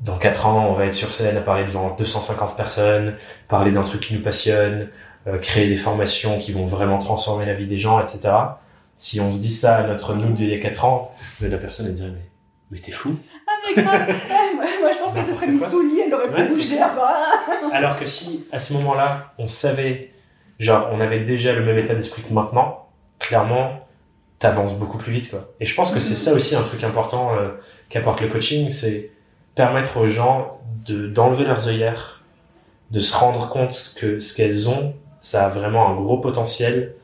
[0.00, 3.14] dans 4 ans, on va être sur scène à parler devant 250 personnes,
[3.48, 4.88] parler d'un truc qui nous passionne,
[5.26, 8.30] euh, créer des formations qui vont vraiment transformer la vie des gens, etc.
[8.96, 11.86] Si on se dit ça à notre nous d'il y a 4 ans, la personne
[11.86, 12.28] elle dirait, mais,
[12.70, 13.16] mais t'es fou.
[13.48, 16.28] Ah mais grave Ouais, moi, moi, je pense que ce serait mis lit, elle aurait
[16.28, 17.02] Ouais, pu bouger avant.
[17.72, 20.12] Alors que si, à ce moment-là, on savait,
[20.58, 22.88] genre, on avait déjà le même état d'esprit que maintenant,
[23.18, 23.80] clairement,
[24.38, 25.40] t'avances beaucoup plus vite, quoi.
[25.60, 26.16] Et je pense que c'est Mhm.
[26.16, 27.48] ça aussi un truc important euh,
[27.88, 29.10] qu'apporte le coaching, c'est
[29.54, 32.22] permettre aux gens de, d'enlever leurs œillères,
[32.90, 36.94] de se rendre compte que ce qu'elles ont, ça a vraiment un gros potentiel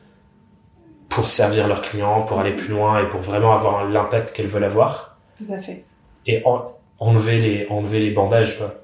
[1.09, 4.63] pour servir leurs clients, pour aller plus loin et pour vraiment avoir l'impact qu'elles veulent
[4.63, 5.83] avoir Tout à fait.
[6.25, 8.75] et en- enlever les enlever les bandages quoi.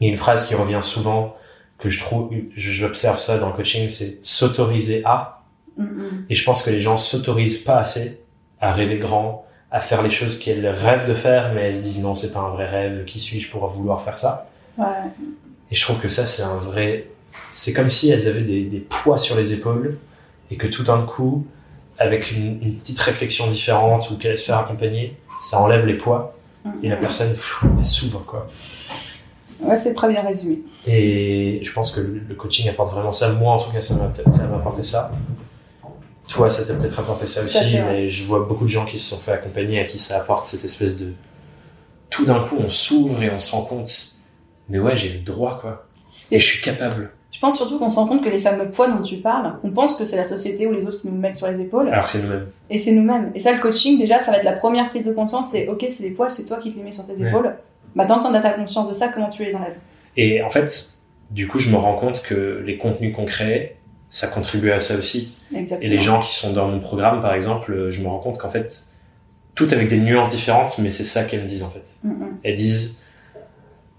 [0.00, 1.36] Il y a une phrase qui revient souvent
[1.78, 5.30] que je trouve j'observe ça dans le coaching c'est s'autoriser à
[5.76, 8.22] Mm, et je pense que les gens s'autorisent pas assez
[8.60, 9.44] à rêver grand,
[9.74, 12.40] à faire les choses qu'elles rêvent de faire mais elles se disent non, c'est pas
[12.40, 14.48] un vrai rêve, qui suis-je pour vouloir faire ça?
[14.78, 14.84] Ouais.
[15.70, 17.08] Et je trouve que ça c'est un vrai
[17.50, 19.98] c'est comme si elles avaient des, des poids sur les épaules
[20.50, 21.46] et que tout d'un coup
[21.98, 26.36] avec une, une petite réflexion différente ou qu'elle se faire accompagner, ça enlève les poids
[26.82, 27.00] et la mm.
[27.00, 28.46] personne pff, elle s'ouvre quoi.
[29.62, 30.60] Ouais, c'est très bien résumé.
[30.86, 33.32] Et je pense que le coaching apporte vraiment ça.
[33.32, 35.12] Moi, en tout cas, ça m'a peut-être- ça m'a apporté ça.
[36.28, 37.84] Toi, ça t'a peut-être apporté ça aussi, fait, ouais.
[37.84, 40.46] mais je vois beaucoup de gens qui se sont fait accompagner, à qui ça apporte
[40.46, 41.12] cette espèce de,
[42.08, 44.14] tout d'un coup, on s'ouvre et on se rend compte,
[44.68, 45.86] mais ouais, j'ai le droit, quoi.
[46.30, 47.10] Et je suis capable.
[47.30, 49.70] Je pense surtout qu'on se rend compte que les fameux poids dont tu parles, on
[49.70, 51.88] pense que c'est la société ou les autres qui nous mettent sur les épaules.
[51.88, 52.46] Alors que c'est nous-mêmes.
[52.70, 53.32] Et c'est nous-mêmes.
[53.34, 55.50] Et ça, le coaching, déjà, ça va être la première prise de conscience.
[55.50, 57.56] C'est ok, c'est les poils, c'est toi qui te les mets sur tes épaules.
[57.96, 59.76] Tant que t'en as ta conscience de ça, comment tu les enlèves?
[60.16, 60.94] Et en fait,
[61.30, 63.76] du coup, je me rends compte que les contenus qu'on crée,
[64.08, 65.34] ça contribue à ça aussi.
[65.54, 65.90] Exactement.
[65.90, 68.48] Et les gens qui sont dans mon programme, par exemple, je me rends compte qu'en
[68.48, 68.84] fait,
[69.54, 71.94] tout avec des nuances différentes, mais c'est ça qu'elles me disent en fait.
[72.02, 72.38] Mm, mm.
[72.42, 73.02] Elles disent,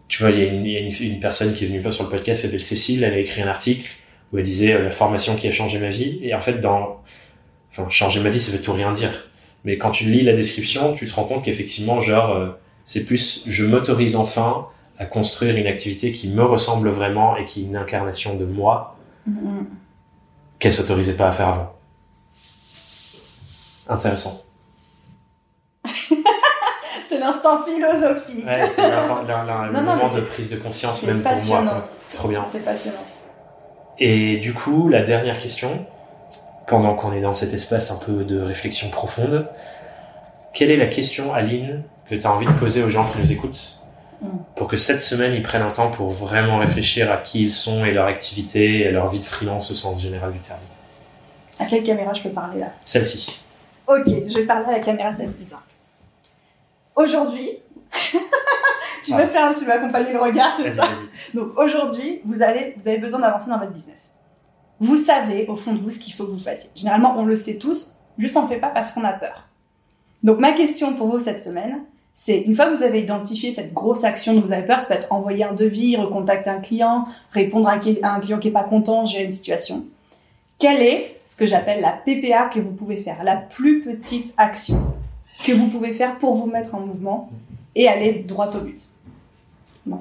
[0.08, 1.82] tu vois, il y a, une, il y a une- une personne qui est venue
[1.82, 3.89] là sur le podcast, elle s'appelle Cécile, elle a écrit un article
[4.32, 6.20] où elle disait euh, la formation qui a changé ma vie.
[6.22, 7.01] Et en fait, dans,
[7.72, 9.30] enfin, changer ma vie, ça veut tout rien dire.
[9.64, 12.49] Mais quand tu lis la description, tu te rends compte qu'effectivement, genre, euh,
[12.84, 14.68] c'est plus, je m'autorise enfin
[14.99, 18.91] à construire une activité qui me ressemble vraiment et qui est une incarnation de moi
[19.28, 19.66] Mm, mm.
[20.60, 21.74] Qu'elle s'autorisait pas à faire avant.
[23.88, 24.41] Intéressant.
[27.10, 28.45] C'est l'instant philosophique.
[28.45, 31.62] Ouais, c'est non, moment de prise de conscience même pour moi.
[31.62, 31.88] quoi.
[32.14, 32.43] Trop bien.
[32.47, 32.97] C'est passionnant.
[33.99, 35.86] Et du coup, la dernière question,
[36.68, 39.47] pendant qu'on est dans cet espace un peu de réflexion profonde,
[40.53, 43.32] quelle est la question, Aline, que tu as envie de poser aux gens qui nous
[43.32, 43.84] écoutent?
[44.55, 47.84] Pour que cette semaine, ils prennent un temps pour vraiment réfléchir à qui ils sont
[47.86, 50.59] et leur activité et à leur vie de freelance au sens général du terme
[51.59, 52.67] À quelle caméra je peux parler là?
[52.82, 53.43] Celle-ci.
[53.88, 55.63] Ok, je vais parler à la caméra, c'est le plus simple.
[56.95, 57.49] Aujourd'hui,
[59.03, 59.17] tu Ah.
[59.21, 60.88] veux faire, tu veux accompagner le regard, c'est ça.
[61.34, 64.11] Donc aujourd'hui, vous allez, vous avez besoin d'avancer dans votre business.
[64.80, 66.69] Vous savez au fond de vous ce qu'il faut que vous fassiez.
[66.76, 69.47] Généralement, on le sait tous, juste on le fait pas parce qu'on a peur.
[70.23, 71.82] Donc ma question pour vous cette semaine,
[72.18, 74.86] c'est une fois que vous avez identifié cette grosse action dont vous avez peur, ça
[74.86, 78.63] peut être envoyer un devis, recontacter un client, répondre à un, client qui est pas
[78.63, 79.86] content, gérer une situation.
[80.57, 84.82] Quelle est ce que j'appelle la PPA que vous pouvez faire, la plus petite action
[85.45, 87.30] que vous pouvez faire pour vous mettre en mouvement
[87.76, 88.80] et aller droit au but?
[89.86, 89.99] Nous,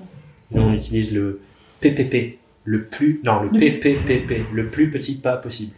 [0.54, 1.40] on utilise le
[1.80, 5.74] PPP, le plus, non, le Le PPPP, le plus petit pas possible.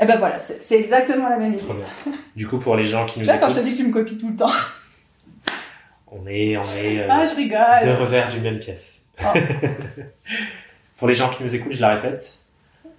[0.00, 1.62] Et ben voilà, c'est exactement la même idée.
[1.62, 2.14] Trop bien.
[2.36, 3.82] Du coup, pour les gens qui Tu nous vois, quand écoutent, je te dis que
[3.82, 4.50] tu me copies tout le temps.
[6.16, 9.06] On est, on est euh, Ah, je deux revers d'une même pièce.
[9.22, 9.26] Oh.
[10.96, 12.44] pour les gens qui nous écoutent, je la répète.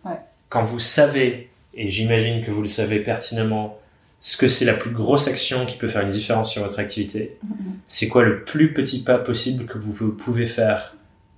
[0.03, 0.19] Ouais.
[0.49, 3.79] Quand vous savez, et j'imagine que vous le savez pertinemment,
[4.19, 7.37] ce que c'est la plus grosse action qui peut faire une différence sur votre activité,
[7.43, 7.77] Mhm.
[7.87, 10.95] c'est quoi le plus petit pas possible que vous pouvez faire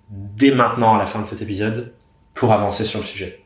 [0.09, 1.93] dès maintenant à la fin de cet épisode
[2.33, 3.43] pour avancer sur le sujet?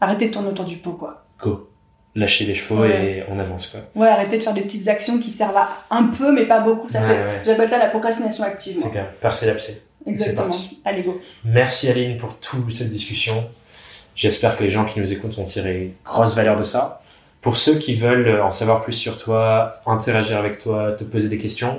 [0.00, 1.24] Arrêtez de tourner autour du pot, quoi.
[1.38, 1.68] Go.
[2.14, 3.18] Lâchez les chevaux Ouais.
[3.18, 3.80] et on avance quoi.
[3.94, 6.88] Ouais, arrêtez de faire des petites actions qui servent à un peu, mais pas beaucoup.
[6.88, 7.40] Ça, Ouais, c'est, ouais.
[7.46, 8.78] j'appelle ça la procrastination active.
[8.82, 9.10] C'est clair.
[9.20, 9.82] Percez l'abcès.
[10.06, 10.48] Exactement.
[10.48, 10.80] parti.
[10.84, 11.20] Allez, go.
[11.44, 13.48] Merci Aline pour toute cette discussion.
[14.14, 17.00] J'espère que les gens qui nous écoutent vont tirer grosse valeur de ça.
[17.40, 21.38] Pour ceux qui veulent en savoir plus sur toi, interagir avec toi, te poser des
[21.38, 21.78] questions,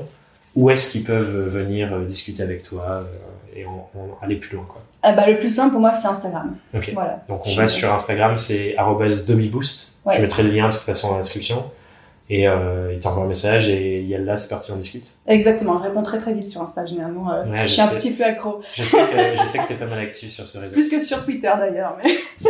[0.55, 3.03] où est-ce qu'ils peuvent venir euh, discuter avec toi euh,
[3.59, 3.65] et
[4.21, 4.81] aller plus loin quoi.
[5.03, 6.55] Ah bah, le plus simple pour moi, c'est Instagram.
[6.75, 6.91] Ok.
[6.93, 7.23] Voilà.
[7.27, 8.75] Donc on Je- va sur Instagram, c'est
[9.27, 9.91] @dobiboost.
[10.05, 10.15] Ouais.
[10.17, 11.63] Je mettrai le lien de toute façon dans la description.
[12.29, 15.11] Et euh, il t'envoie un message et Yalla, c'est parti, on discute.
[15.27, 15.77] Exactement.
[15.79, 17.31] Je réponds très très vite sur Insta, généralement.
[17.33, 18.59] euh, Ouais, je je suis un petit peu accro.
[18.75, 20.73] Je sais que je sais que t'es pas mal actif sur ce réseau.
[20.73, 21.97] Plus que sur Twitter, d'ailleurs.
[22.03, 22.11] Mais...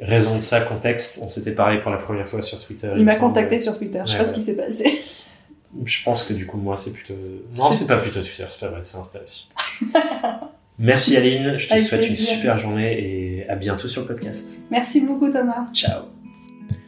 [0.00, 2.90] Raison de ça, contexte, on s'était parlé pour la première fois sur Twitter.
[2.96, 4.00] Il m'a contacté sur Twitter.
[4.04, 4.36] Je sais Ouais, pas ce ouais.
[4.36, 4.98] qui s'est passé.
[5.84, 7.14] Je pense que du coup, moi, c'est plutôt.
[7.54, 9.48] Non, C'est- c'est pas plutôt Twitter, c'est pas vrai, c'est Insta aussi.
[10.78, 12.98] Merci Aline, je te Avec souhaite une super journée
[13.40, 14.58] et à bientôt sur le podcast.
[14.70, 15.64] Merci beaucoup, Thomas.
[15.72, 16.02] Ciao.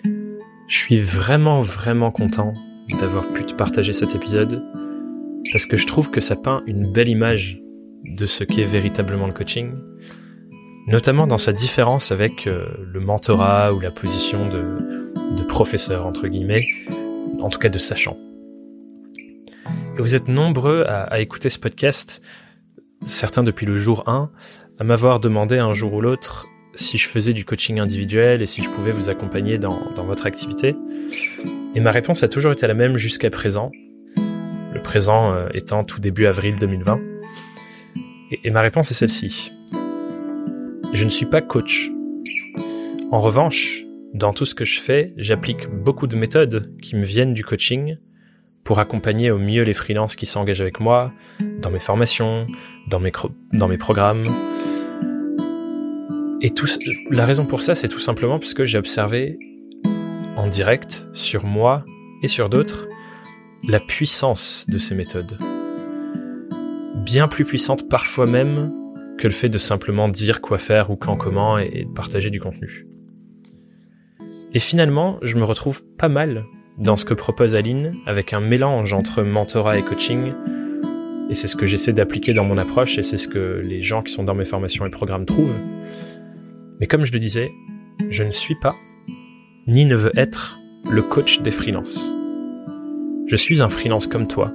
[0.05, 2.53] Je suis vraiment, vraiment content
[3.01, 4.63] d'avoir pu te partager cet épisode
[5.53, 7.63] parce que je trouve que ça peint une belle image
[8.05, 9.73] de ce qu'est véritablement le coaching,
[10.87, 16.29] notamment dans sa différence avec euh, le mentorat ou la position de, de professeur, entre
[16.29, 16.65] guillemets,
[17.41, 18.19] en tout cas de sachant.
[19.99, 22.23] Vous êtes nombreux à, écouter ce podcast,
[23.03, 24.31] certains depuis le jour 1,
[24.79, 26.47] à m'avoir demandé un jour ou l'autre
[26.77, 30.77] si je faisais du coaching individuel et si je pouvais vous accompagner dans, votre activité.
[31.75, 33.73] Et ma réponse a toujours été la même jusqu'à présent,
[34.17, 36.99] le présent euh, étant tout début avril 2020.
[38.31, 39.51] Et, et ma réponse est celle-ci.
[40.93, 41.91] Je ne suis pas coach.
[43.11, 43.83] En revanche,
[44.15, 47.97] dans tout ce que je fais, j'applique beaucoup de méthodes qui me viennent du coaching
[48.69, 51.11] pour accompagner au mieux les freelances qui s'engagent avec moi,
[51.41, 52.47] dans mes formations,
[52.87, 54.23] dans mes, programmes.
[56.43, 56.53] Et
[57.09, 59.39] la raison pour ça, c'est tout simplement parce que j'ai observé
[60.37, 61.87] en direct, sur moi
[62.23, 62.89] et sur d'autres,
[63.67, 65.39] la puissance de ces méthodes.
[66.97, 68.71] Bien plus puissante parfois même
[69.17, 72.29] que le fait de simplement dire quoi faire ou quand comment et, et de partager
[72.29, 72.87] du contenu.
[74.53, 76.45] Et finalement, je me retrouve pas mal
[76.79, 80.33] dans ce que propose Aline avec un mélange entre mentorat et coaching.
[81.29, 84.03] Et c'est ce que j'essaie d'appliquer dans mon approche et c'est ce que les gens
[84.03, 85.59] qui sont dans mes formations et programmes trouvent.
[86.81, 87.51] Mais comme je le disais,
[88.09, 88.77] je ne suis pas,
[89.67, 90.59] ni ne veux être,
[90.89, 92.01] le coach des freelances.
[93.27, 94.55] Je suis un freelance comme toi.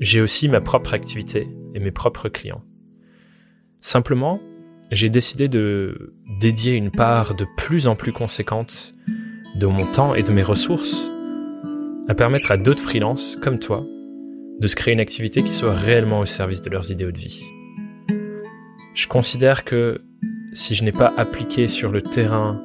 [0.00, 2.64] J'ai aussi ma propre activité et mes propres clients.
[3.80, 4.40] Simplement,
[4.90, 8.94] j'ai décidé de dédier une part de plus en plus conséquente
[9.54, 11.04] de mon temps et de mes ressources
[12.08, 13.84] à permettre à d'autres freelances comme toi
[14.60, 17.44] de se créer une activité qui soit réellement au service de leurs idéaux de vie.
[18.94, 20.00] Je considère que
[20.52, 22.62] si je n'ai pas appliqué sur le terrain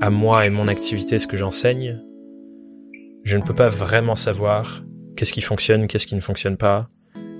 [0.00, 2.00] à moi et mon activité ce que j'enseigne,
[3.24, 4.82] je ne peux pas vraiment savoir
[5.16, 6.88] qu'est-ce qui fonctionne, qu'est-ce qui ne fonctionne pas,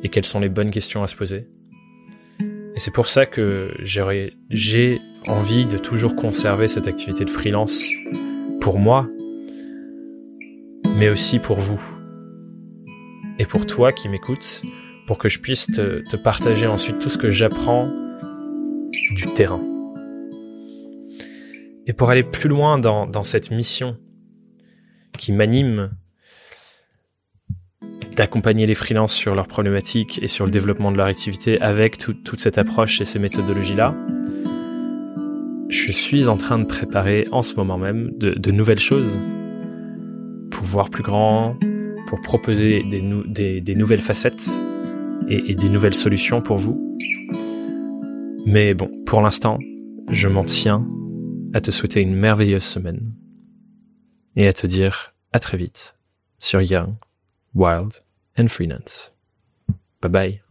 [0.02, 1.48] et quelles sont les bonnes questions à se poser.
[2.74, 7.84] Et c'est pour ça que j'ai envie de toujours conserver cette activité de freelance
[8.60, 9.08] pour moi,
[10.96, 11.80] mais aussi pour vous.
[13.38, 14.62] Et pour toi qui m'écoutes,
[15.06, 17.88] pour que je puisse te, partager ensuite tout ce que j'apprends
[19.12, 19.60] du terrain.
[21.86, 23.96] Et pour aller plus loin dans, cette mission
[25.16, 25.90] qui m'anime
[28.16, 32.40] d'accompagner les freelances sur leurs problématiques et sur le développement de leur activité avec toute
[32.40, 33.94] cette approche et ces méthodologies-là.
[35.68, 39.18] Je suis en train de préparer en ce moment même de, nouvelles choses
[40.50, 41.56] pour voir plus grand,
[42.06, 44.50] pour proposer des, nouvelles facettes
[45.28, 46.96] et, et des nouvelles solutions pour vous.
[48.46, 49.58] Mais bon, pour l'instant,
[50.08, 50.88] je m'en tiens
[51.52, 53.12] à te souhaiter une merveilleuse semaine
[54.36, 55.96] et à te dire à très vite
[56.38, 56.94] sur Young,
[57.54, 57.92] Wild
[58.38, 59.12] and Freelance.
[60.00, 60.47] Bye bye.